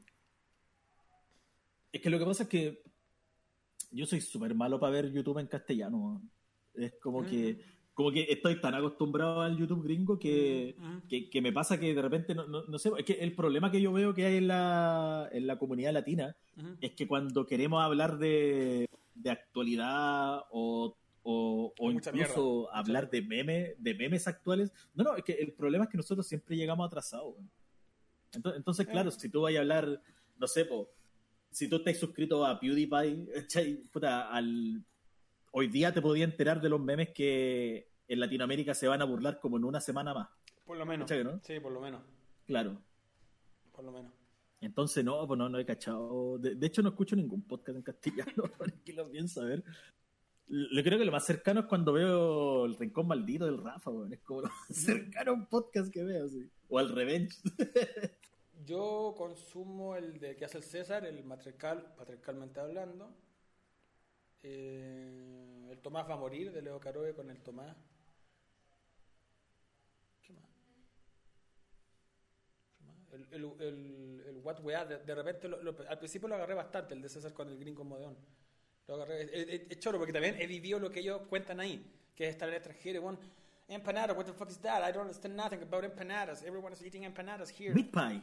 [1.91, 2.83] es que lo que pasa es que
[3.91, 6.21] yo soy súper malo para ver YouTube en castellano.
[6.73, 7.59] Es como que
[7.93, 10.75] como que estoy tan acostumbrado al YouTube gringo que,
[11.09, 13.91] que, me pasa que de repente, no, no, sé, es que el problema que yo
[13.91, 16.35] veo que hay en la, en la comunidad latina
[16.79, 23.75] es que cuando queremos hablar de, de actualidad o o, incluso mierda, hablar de memes,
[23.77, 24.71] de memes actuales.
[24.93, 27.35] No, no, es que el problema es que nosotros siempre llegamos atrasados.
[28.33, 30.01] Entonces, claro, si tú vas a hablar,
[30.37, 30.89] no sé, po,
[31.51, 33.75] si tú estás suscrito a PewDiePie, ¿cachai?
[33.91, 34.83] Puta, al...
[35.51, 39.39] hoy día te podía enterar de los memes que en Latinoamérica se van a burlar
[39.39, 40.29] como en una semana más.
[40.65, 41.07] Por lo menos.
[41.07, 41.39] ¿Cachai, no?
[41.43, 42.01] Sí, por lo menos.
[42.45, 42.81] Claro.
[43.71, 44.11] Por lo menos.
[44.61, 46.37] Entonces, no, pues no, no he cachado.
[46.37, 48.43] De, de hecho, no escucho ningún podcast en castellano,
[48.85, 49.63] que lo pienso, a ver.
[50.47, 53.89] Yo creo que lo más cercano es cuando veo el rincón maldito del Rafa.
[54.11, 56.49] Es como lo más cercano a un podcast que veo, sí.
[56.71, 57.35] O al Revenge.
[58.65, 63.13] Yo consumo el de que hace el César, el matriarcal, patriarcalmente hablando.
[64.43, 67.75] Eh, el Tomás va a morir de Leo Caroe con el Tomás.
[70.21, 70.43] ¿Qué más?
[72.77, 72.95] ¿Qué más?
[73.13, 76.53] El, el, el, el What Weá, de, de repente lo- lo- al principio lo agarré
[76.53, 78.17] bastante, el de César con el gringo modeón.
[78.87, 81.85] Lo agarré, es, es- es choro porque también he vivido lo que ellos cuentan ahí,
[82.15, 83.19] que es estar en el extranjero bueno,
[83.75, 84.83] empanada, what the fuck is that?
[84.83, 86.43] I don't understand nothing about empanadas.
[86.43, 87.73] Everyone is eating empanadas here.
[87.73, 88.21] Meat Pie.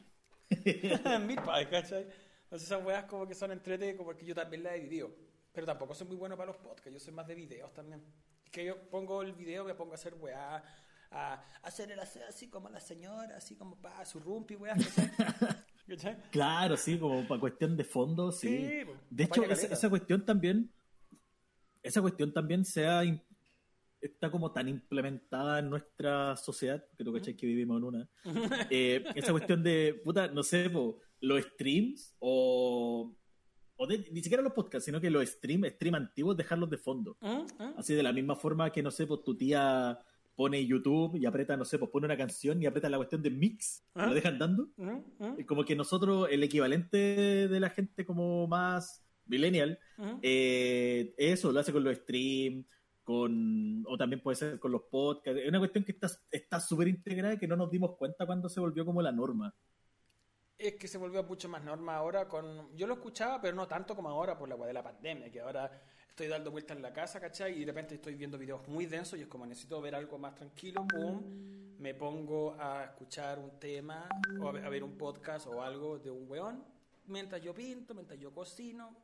[1.26, 2.06] Meat pie, ¿cachai?
[2.44, 5.10] Entonces esas weas como que son entrete, como que yo también las vivido.
[5.52, 8.02] Pero tampoco soy muy bueno para los podcasts, yo soy más de videos también.
[8.44, 10.62] Es que yo pongo el video, me pongo a hacer weá,
[11.10, 14.74] a hacer el aseo así como la señora, así como pa, su rumpi, weá.
[16.30, 18.58] Claro, sí, como para cuestión de fondo, sí.
[18.58, 20.70] Sí, po, de hecho, esa, esa cuestión también,
[21.82, 23.04] esa cuestión también se ha
[24.00, 28.08] está como tan implementada en nuestra sociedad, que tú cachai que vivimos en una.
[28.70, 33.12] Eh, esa cuestión de, puta, no sé, po, los streams o,
[33.76, 37.16] o de- ni siquiera los podcasts, sino que los streams, stream antiguos, dejarlos de fondo.
[37.20, 37.28] ¿Mm?
[37.62, 37.74] ¿Mm?
[37.76, 39.98] Así de la misma forma que, no sé, pues tu tía
[40.36, 43.30] pone YouTube y aprieta, no sé, pues pone una canción y aprieta la cuestión de
[43.30, 44.06] mix, ¿Ah?
[44.06, 44.68] lo dejan dando.
[45.46, 49.80] Como que nosotros, el equivalente de la gente como más millennial,
[50.22, 52.64] eh, eso lo hace con los streams,
[53.08, 55.40] con, o también puede ser con los podcasts.
[55.40, 58.50] Es una cuestión que está está súper integrada y que no nos dimos cuenta cuando
[58.50, 59.54] se volvió como la norma.
[60.58, 62.76] Es que se volvió mucho más norma ahora con...
[62.76, 65.72] Yo lo escuchaba, pero no tanto como ahora por la de la pandemia, que ahora
[66.10, 67.56] estoy dando vueltas en la casa, ¿cachai?
[67.56, 70.34] Y de repente estoy viendo videos muy densos y es como necesito ver algo más
[70.34, 71.22] tranquilo, pum,
[71.78, 74.06] me pongo a escuchar un tema
[74.38, 76.62] o a ver un podcast o algo de un weón,
[77.06, 78.94] mientras yo pinto, mientras yo cocino,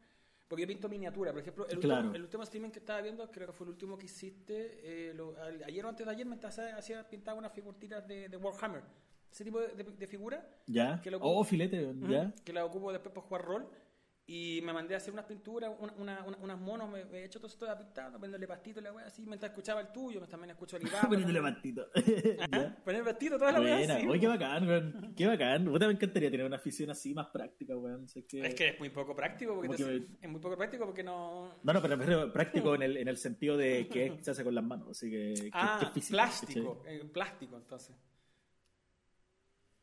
[0.54, 2.00] porque yo pinto miniatura, por ejemplo, el, Claro.
[2.00, 5.14] último, el último streaming que estaba viendo, creo que fue el último que hiciste, eh,
[5.14, 5.34] lo-
[5.66, 8.82] ayer o antes de ayer me estaba hacía pintaba unas figuritas de, de Warhammer,
[9.30, 11.00] ese tipo de, de, de figura ¿Ya?
[11.02, 12.32] Que lo- Oh, filete, ¿ya?
[12.44, 13.68] que la ocupo después para jugar rol.
[14.26, 17.38] Y me mandé a hacer unas pinturas, una, una- una- unas monos, me, he hecho
[17.38, 20.48] todo esto de pintando, poniéndole pastito la wea así, mientras escuchaba el tuyo, me- también
[20.52, 21.08] escucho el Iván.
[21.08, 21.86] Poniéndole pastito.
[22.50, 22.74] ¿Ya?
[22.82, 24.06] Poner pastito, toda la así.
[24.08, 25.14] oye, qué bacán, weón.
[25.14, 25.66] Qué bacán.
[25.66, 28.08] Puta, me encantaría tener una afición así más práctica, weón.
[28.08, 28.46] Sé que...
[28.46, 31.56] Es que es muy poco práctico, porque te- que- es muy poco práctico porque no...
[31.62, 34.54] No, no, pero refiero práctico en el, en el sentido de que se hace con
[34.54, 34.88] las manos.
[34.88, 35.34] Así que.
[35.34, 37.94] que- Ah, que es físico, plástico, en plástico entonces.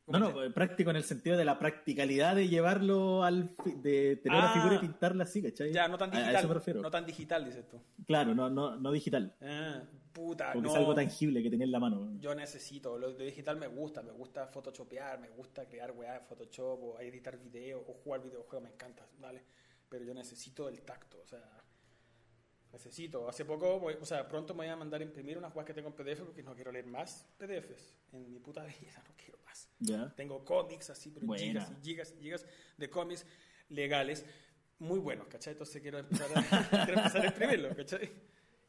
[0.08, 3.56] No, no, eh, práctico en el sentido de la practicalidad de llevarlo al.
[3.78, 4.54] de tener una Ah.
[4.54, 5.72] figura y pintarla así, ¿cachai?
[5.72, 6.36] Ya, no tan A- A, digital.
[6.40, 6.82] eso me refiero.
[6.82, 7.80] No tan digital, dices tú.
[8.08, 9.36] Claro, no, no, no digital.
[9.42, 10.74] Ah, puta, Porque no.
[10.74, 12.12] es algo tangible que tenés en la mano.
[12.20, 16.20] Yo necesito, lo de digital me gusta, me gusta photoshopear, me gusta crear weá de
[16.22, 19.44] Photoshop o editar videos o jugar videojuegos, me encanta, ¿vale?
[19.88, 21.42] Pero yo necesito el tacto, o sea,
[22.74, 23.28] necesito.
[23.30, 25.74] Hace poco, voy- o sea, pronto me voy a mandar a imprimir unas weas que
[25.74, 28.74] tengo en PDF porque no quiero leer más PDFs en mi puta vida,
[29.08, 30.16] no quiero más.
[30.16, 31.44] Tengo cómics así, pero Buena.
[31.66, 32.46] gigas y gigas y gigas
[32.78, 33.26] de cómics
[33.70, 34.26] legales
[34.80, 35.54] muy buenos, ¿cachai?
[35.54, 36.42] Entonces quiero empezar a,
[36.86, 38.12] quiero empezar a imprimirlos, ¿cachai?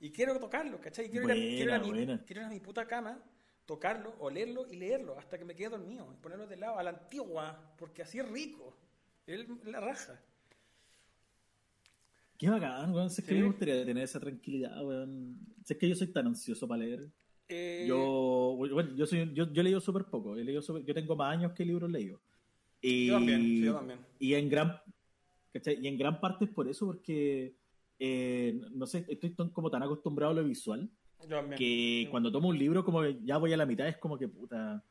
[0.00, 1.08] Y quiero tocarlo, ¿cachai?
[1.10, 3.22] Quiero, ir a, quiero, ir a mi, Buena, quiero ir a mi puta cama,
[3.66, 6.12] tocarlo, olerlo y leerlo hasta que me quede dormido.
[6.12, 8.76] Y ponerlo de lado a la antigua, porque así es rico.
[9.26, 10.20] Es la raja.
[12.36, 13.08] Qué bacán, weón.
[13.08, 13.40] Si es que Sí.
[13.40, 15.38] me gustaría tener esa tranquilidad, weón.
[15.66, 17.08] Es que yo soy tan ansioso para leer.
[17.48, 20.36] Eh, Yo, bueno, yo, soy, yo, yo he leído súper poco.
[20.36, 22.20] He leído súper- yo tengo más años que libros leídos.
[22.80, 23.98] Y, Yo también, yo también.
[24.18, 24.80] Y en gran,
[25.52, 25.78] ¿cachai?
[25.80, 27.54] Y en gran parte es por eso, porque,
[27.98, 30.90] eh, no sé, estoy como tan acostumbrado a lo visual,
[31.22, 31.58] yo también.
[31.58, 34.26] que cuando tomo un libro, como que ya voy a la mitad, es como que,
[34.28, 34.82] puta,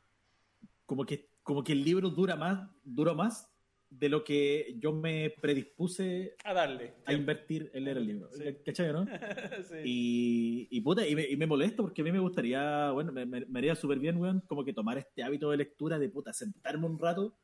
[0.86, 3.51] como que, como que el libro dura más, dura más
[3.98, 6.94] de lo que yo me predispuse A darle.
[7.04, 8.28] a invertir en leer el libro.
[8.32, 8.44] Sí.
[8.64, 9.06] ¿Cachai, no?
[9.68, 9.76] Sí.
[9.84, 13.26] Y, y puta, y me, y me molesto porque a mí me gustaría, bueno, me,
[13.26, 16.32] me, me haría súper bien, weón, como que tomar este hábito de lectura de puta,
[16.32, 17.36] sentarme un rato,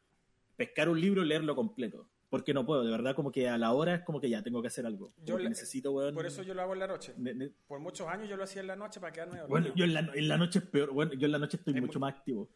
[0.57, 2.09] pescar un libro y leerlo completo.
[2.31, 4.61] Porque no puedo, de verdad, como que a la hora es como que ya tengo
[4.61, 5.13] que hacer algo.
[5.25, 6.15] Yo le- necesito, weón.
[6.15, 7.15] Por eso yo lo hago en la noche.
[7.17, 9.49] ne- ne- Por muchos años yo lo hacía en la noche para quedarme dormido.
[9.49, 11.75] bueno, yo en la, en la noche es peor, bueno, yo en la noche estoy
[11.75, 12.51] Es mucho muy- más activo.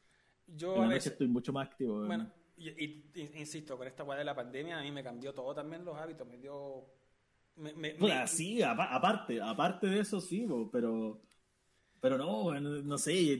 [0.46, 1.94] Yo En la noche veces, estoy mucho más activo.
[1.94, 2.06] weón.
[2.06, 2.32] bueno,
[2.68, 5.96] y, insisto, con esta weá de la pandemia a mí me cambió todo también los
[5.96, 6.86] hábitos, me dio
[7.56, 11.20] Me- me- Puta, me- sí, apa- aparte, aparte de eso sí, pero
[12.00, 13.38] pero no, no sé,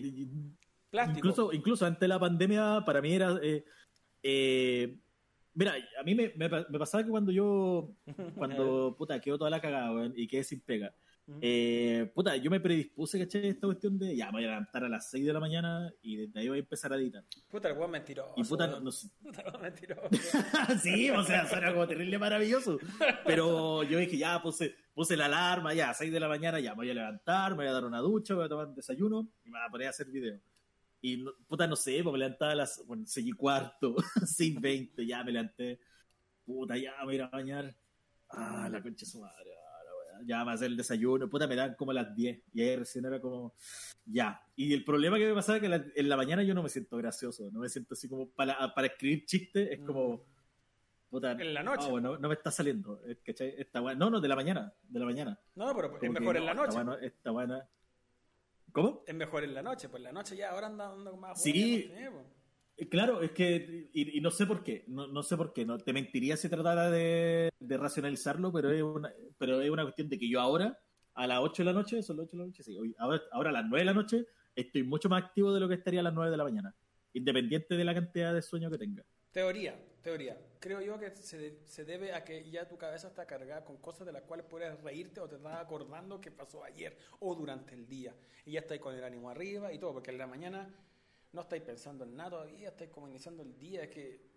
[0.91, 1.19] Plástico.
[1.19, 3.65] incluso incluso antes de la pandemia para mí era eh,
[4.23, 4.99] eh,
[5.55, 7.95] mira, a mí me, me, pa- me pasaba que cuando yo
[8.37, 10.95] cuando puta quedó toda la cagada, y quedé sin pega.
[11.41, 13.49] Eh, puta, yo me predispuse, ¿cachai?
[13.49, 16.17] Esta cuestión de ya me voy a levantar a las 6 de la mañana y
[16.17, 17.25] desde ahí voy a empezar a editar.
[17.49, 18.35] Puta, el weón mentiroso.
[18.37, 20.09] Y puta, no, no sé, Puta, el mentiroso.
[20.83, 22.79] sí, o sea, suena como terrible maravilloso.
[23.25, 26.71] Pero yo dije, ya puse, puse la alarma, ya, a 6 de la mañana, ya
[26.73, 29.29] me voy a levantar, me voy a dar una ducha, voy a tomar un desayuno
[29.45, 30.41] y me voy a poner a hacer video.
[31.01, 33.95] Y no- puta, no sé, pues me levantaba a las bueno, 6 y cuarto,
[34.27, 35.81] 6 y 20, ya me levanté.
[36.45, 37.77] Puta, ya me voy a ir a bañar.
[38.29, 39.51] Ah, la concha de su madre.
[40.23, 40.27] Ah.
[40.27, 42.41] Ya voy a hacer el desayuno, puta, me dan como las 10.
[42.55, 43.55] Y ahí recién era como,
[44.07, 44.41] ya.
[44.57, 46.69] Y el problema que me pasaba es que la- en la mañana yo no me
[46.69, 50.25] siento gracioso, no me siento así como para, para escribir chistes, es como,
[51.11, 51.89] puta, En la noche.
[51.91, 53.01] no, no, no me está saliendo.
[53.25, 53.55] ¿cachai?
[53.59, 55.39] Esta no, no, de la mañana, de la mañana.
[55.55, 56.79] No, pero es Como mejor que en la no, noche.
[56.79, 57.69] Esta buena, esta buena.
[58.73, 59.03] ¿Cómo?
[59.07, 61.91] Es mejor en la noche, pues en la noche ya ahora anda, anda más Sí.
[61.93, 62.11] Eh,
[62.91, 65.93] Claro, es que, y, no sé por qué, no, no sé por qué, no te
[65.93, 70.41] mentiría si tratara de, racionalizarlo, pero es, una, pero es una cuestión de que yo
[70.41, 70.79] ahora,
[71.15, 73.51] a las 8 de la noche, son las 8 de la noche, sí, hoy- ahora,
[73.51, 76.03] a las 9 de la noche, estoy mucho más activo de lo que estaría a
[76.03, 76.75] las 9 de la mañana,
[77.13, 79.05] independiente de la cantidad de sueño que tenga.
[79.33, 80.39] Teoría, teoría.
[80.59, 84.07] Creo yo que se, se debe a que ya tu cabeza está cargada con cosas
[84.07, 87.89] de las cuales puedes reírte o te estás acordando que pasó ayer o durante el
[87.89, 88.15] día.
[88.45, 90.69] Y ya estáis con el ánimo arriba y todo, porque en la mañana
[91.33, 93.85] no estáis pensando en nada todavía, estáis como iniciando el día.
[93.85, 94.33] Es que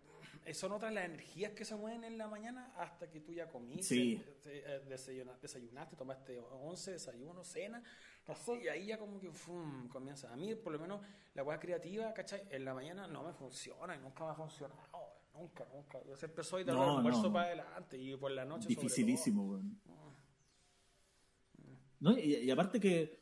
[0.53, 3.83] son otras las energías que se mueven en la mañana hasta que tú ya comiste,
[3.83, 4.21] Sí.
[4.45, 7.81] eh, desayuna- desayunaste, tomaste once, desayuno, cena.
[8.27, 10.31] No sé, y ahí ya como que fum, comienza.
[10.31, 11.01] A mí, por lo menos,
[11.33, 12.43] la hueá creativa, ¿cachai?
[12.49, 14.81] En la mañana no me funciona y nunca me ha funcionado.
[15.33, 16.01] Nunca, nunca.
[16.05, 17.33] Yo siempre soy de No, almuerzo no.
[17.33, 18.67] para adelante y por la noche.
[18.69, 19.79] Dificilísimo, weón.
[21.99, 22.17] ¿no?
[22.17, 23.19] Y, y aparte que,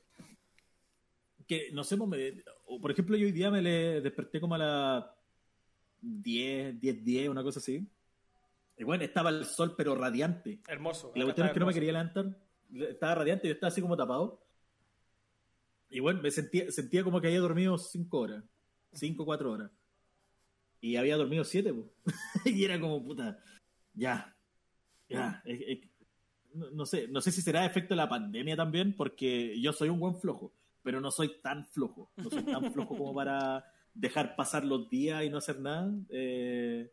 [1.47, 2.43] que no sé, pues, me-
[2.75, 5.05] o por ejemplo, yo hoy día me le desperté como a las
[6.01, 7.87] 10, 10, 10, una cosa así.
[8.77, 10.59] Y bueno, estaba el sol, pero radiante.
[10.67, 11.11] Hermoso.
[11.15, 12.37] Y la cuestión es que no me quería levantar.
[12.73, 14.41] Estaba radiante yo estaba así como tapado.
[15.89, 18.43] Y bueno, me sentía, sentía como que había dormido 5 horas.
[18.93, 19.71] 5, 4 horas.
[20.81, 21.73] Y había dormido 7,
[22.45, 23.39] y era como, puta,
[23.93, 24.35] ya.
[25.07, 25.41] Ya.
[25.45, 25.79] es- es-
[26.55, 29.89] no, no sé, no sé si será efecto de la pandemia también, porque yo soy
[29.89, 30.51] un buen flojo,
[30.83, 32.11] pero no soy tan flojo.
[32.17, 35.91] No soy tan flojo como para dejar pasar los días y no hacer nada.
[36.09, 36.91] Eh,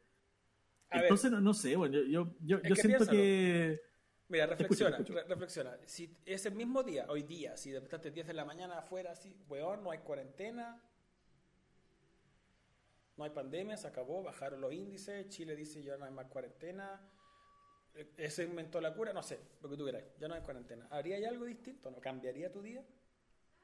[0.92, 3.10] entonces, no, no sé, bueno, yo, yo, yo, Es yo que siento piénsalo.
[3.18, 3.80] que...
[4.28, 5.18] Mira, escucho, reflexiona, te escucho.
[5.20, 5.78] re- reflexiona.
[5.86, 9.36] Si es el mismo día, hoy día, si despertaste 10 de la mañana afuera, así,
[9.48, 10.80] weón, no hay cuarentena,
[13.16, 17.00] no hay pandemia, se acabó, bajaron los índices, Chile dice ya no hay más cuarentena,
[17.94, 20.86] eh, ese inventó la cura, no sé, lo que tú quieras, ya no hay cuarentena.
[20.90, 21.90] ¿Haría algo distinto?
[21.90, 22.84] ¿No cambiaría tu día?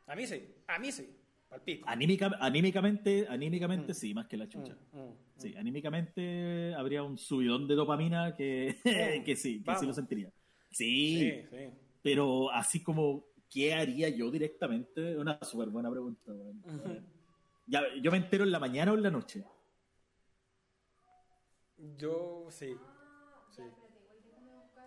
[0.07, 1.09] A mí sí, a mí sí,
[1.51, 1.89] al pico.
[1.89, 3.95] Anímica- anímicamente, anímicamente Mm.
[3.95, 4.75] sí, más que la chucha.
[4.93, 8.77] Mm, mm, Sí, anímicamente habría un subidón de dopamina que,
[9.27, 9.81] que sí, que vamos.
[9.81, 10.31] sí lo sentiría.
[10.71, 11.71] Sí, Sí, sí.
[12.03, 15.17] pero así como, ¿qué haría yo directamente?
[15.19, 16.33] Una súper buena pregunta.
[16.33, 17.03] Ujú.
[17.67, 19.45] Ya, ¿Yo me entero en la mañana o en la noche?
[21.99, 22.75] Yo sí,
[23.51, 23.63] sí,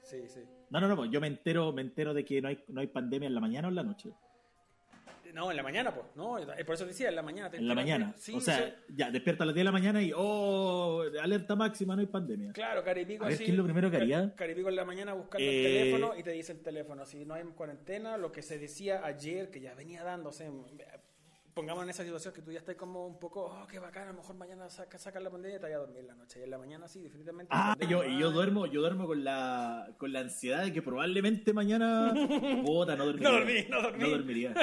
[0.03, 0.39] sí, sí.
[0.69, 2.87] No, no, no, pues yo me entero, me entero de que no hay, no hay
[2.87, 4.11] pandemia en la mañana o en la noche.
[5.33, 6.07] No, en la mañana, pues.
[6.15, 7.49] No, eh, por eso decía, en la mañana.
[7.53, 8.13] En la mañana.
[8.17, 8.93] Sí, o sea, sí.
[8.95, 12.53] ya, despierto a las 10 de la mañana y, oh, alerta máxima, no hay pandemia.
[12.53, 13.45] Claro, Caripico A ver, así.
[13.45, 14.33] ¿qué es lo primero que haría?
[14.35, 17.05] Caripico en la mañana buscando Eh, el teléfono y te dice el teléfono.
[17.05, 20.49] Si no hay cuarentena, lo que se decía ayer, que ya venía dándose.
[21.53, 24.11] Pongamos en esa situación que tú ya estás como un poco, oh, qué bacán, a
[24.11, 26.39] lo mejor mañana saca, saca la pandemia y te vaya a dormir en la noche.
[26.39, 27.49] Y en la mañana sí, definitivamente.
[27.53, 28.33] Ah, yo, y yo va.
[28.33, 32.13] duermo, yo duermo con la, con la ansiedad de que probablemente mañana,
[32.65, 33.29] puta, no dormiría.
[33.29, 34.03] No dormí, no dormí.
[34.03, 34.53] No dormiría.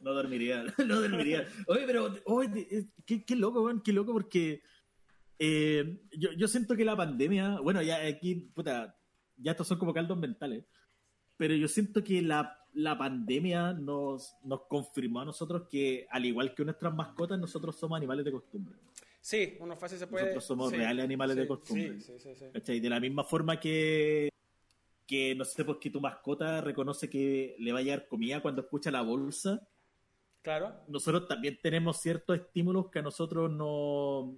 [0.00, 1.46] No dormiría, no dormiría.
[1.66, 4.62] Oye, pero, oye, qué, qué loco, weón, qué loco, porque
[5.38, 8.96] eh, yo, yo siento que la pandemia, bueno, ya aquí, puta,
[9.36, 10.64] ya estos son como caldos mentales,
[11.36, 16.54] pero yo siento que la, la pandemia nos, nos confirmó a nosotros que, al igual
[16.54, 18.76] que nuestras mascotas, nosotros somos animales de costumbre.
[19.20, 20.24] Sí, uno fácil se puede.
[20.24, 22.00] Nosotros somos sí, reales animales sí, de costumbre.
[22.00, 22.46] Sí, sí, sí.
[22.64, 22.80] sí.
[22.80, 24.30] De la misma forma que,
[25.06, 28.90] que no sé, porque tu mascota reconoce que le va a llegar comida cuando escucha
[28.90, 29.66] la bolsa,
[30.42, 30.72] Claro.
[30.88, 34.34] nosotros también tenemos ciertos estímulos que a nosotros no,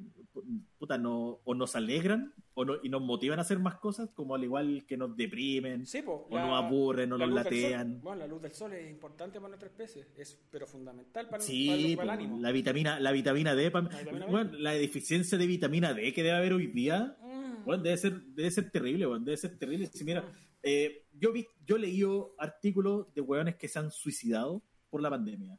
[0.78, 4.34] puta, no o nos alegran o no, y nos motivan a hacer más cosas, como
[4.34, 8.00] al igual que nos deprimen, Sí, po, o nos aburren, o nos latean.
[8.02, 11.66] bueno, la luz del sol es importante para nuestra especie, es pero fundamental para, Sí,
[11.68, 12.40] para, el- para po, el ánimo.
[12.40, 14.30] la vitamina, la vitamina D, La vitamina D.
[14.32, 17.64] bueno, la deficiencia de vitamina D que debe haber hoy día, Mm.
[17.64, 19.86] Bueno, debe ser, debe ser terrible, bueno, debe ser terrible.
[19.86, 20.24] Si mira,
[20.64, 22.02] Eh, yo, vi, yo leí
[22.38, 25.58] artículos de hueones que se han suicidado por la pandemia.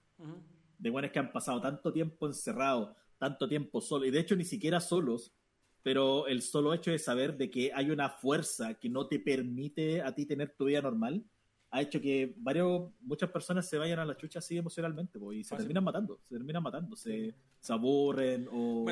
[0.78, 4.44] De hueones que han pasado tanto tiempo encerrados, tanto tiempo solos, y de hecho ni
[4.44, 5.34] siquiera solos,
[5.82, 10.02] pero el solo hecho de saber de que hay una fuerza que no te permite
[10.02, 11.26] a ti tener tu vida normal,
[11.72, 15.56] ha hecho que varios, muchas personas se vayan a la chucha así emocionalmente, y se
[15.58, 18.86] terminan matando, se terminan matando, se, se aburren o...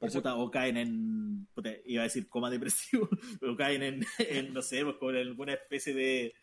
[0.00, 1.48] o, caen en,
[1.84, 3.08] iba a decir coma depresivo,
[3.42, 6.34] o caen en, no sé, pues, con alguna especie de,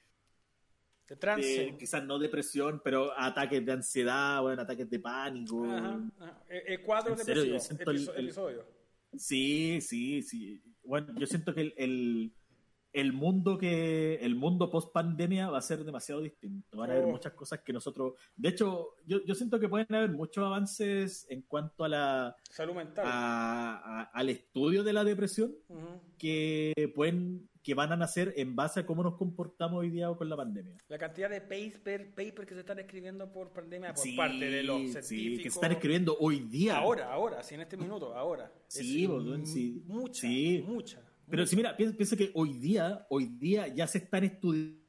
[1.10, 1.76] de trance.
[1.78, 5.66] quizás no depresión, pero ataques de ansiedad, bueno, ataques de pánico.
[5.66, 6.00] Ajá,
[6.48, 7.58] El cuadro depresivo,
[8.16, 8.66] episodio.
[9.16, 10.62] Sí, sí, sí.
[10.84, 12.32] Bueno, yo siento que el,
[12.94, 16.78] el, mundo que el mundo post pandemia va a ser demasiado distinto.
[16.78, 17.12] Van a haber oh.
[17.12, 18.14] muchas cosas que nosotros.
[18.36, 22.76] De hecho, yo, yo siento que pueden haber muchos avances en cuanto a la salud
[22.76, 23.06] mental,
[24.14, 25.56] al estudio de la depresión
[26.20, 30.30] que pueden que van a nacer en base a cómo nos comportamos hoy día con
[30.30, 30.76] la pandemia.
[30.88, 34.82] La cantidad de paper, paper que se están escribiendo por pandemia por parte de los
[34.82, 35.08] científicos.
[35.08, 36.78] Sí, que se están escribiendo hoy día.
[36.78, 38.52] Ahora, ahora, sí, en este minuto, ahora.
[38.68, 39.84] Sí, boludo, sí.
[39.86, 40.28] Mucha,
[40.66, 41.02] mucha.
[41.30, 44.80] Pero si mira, piensa, que hoy día, hoy día ya se están estudiando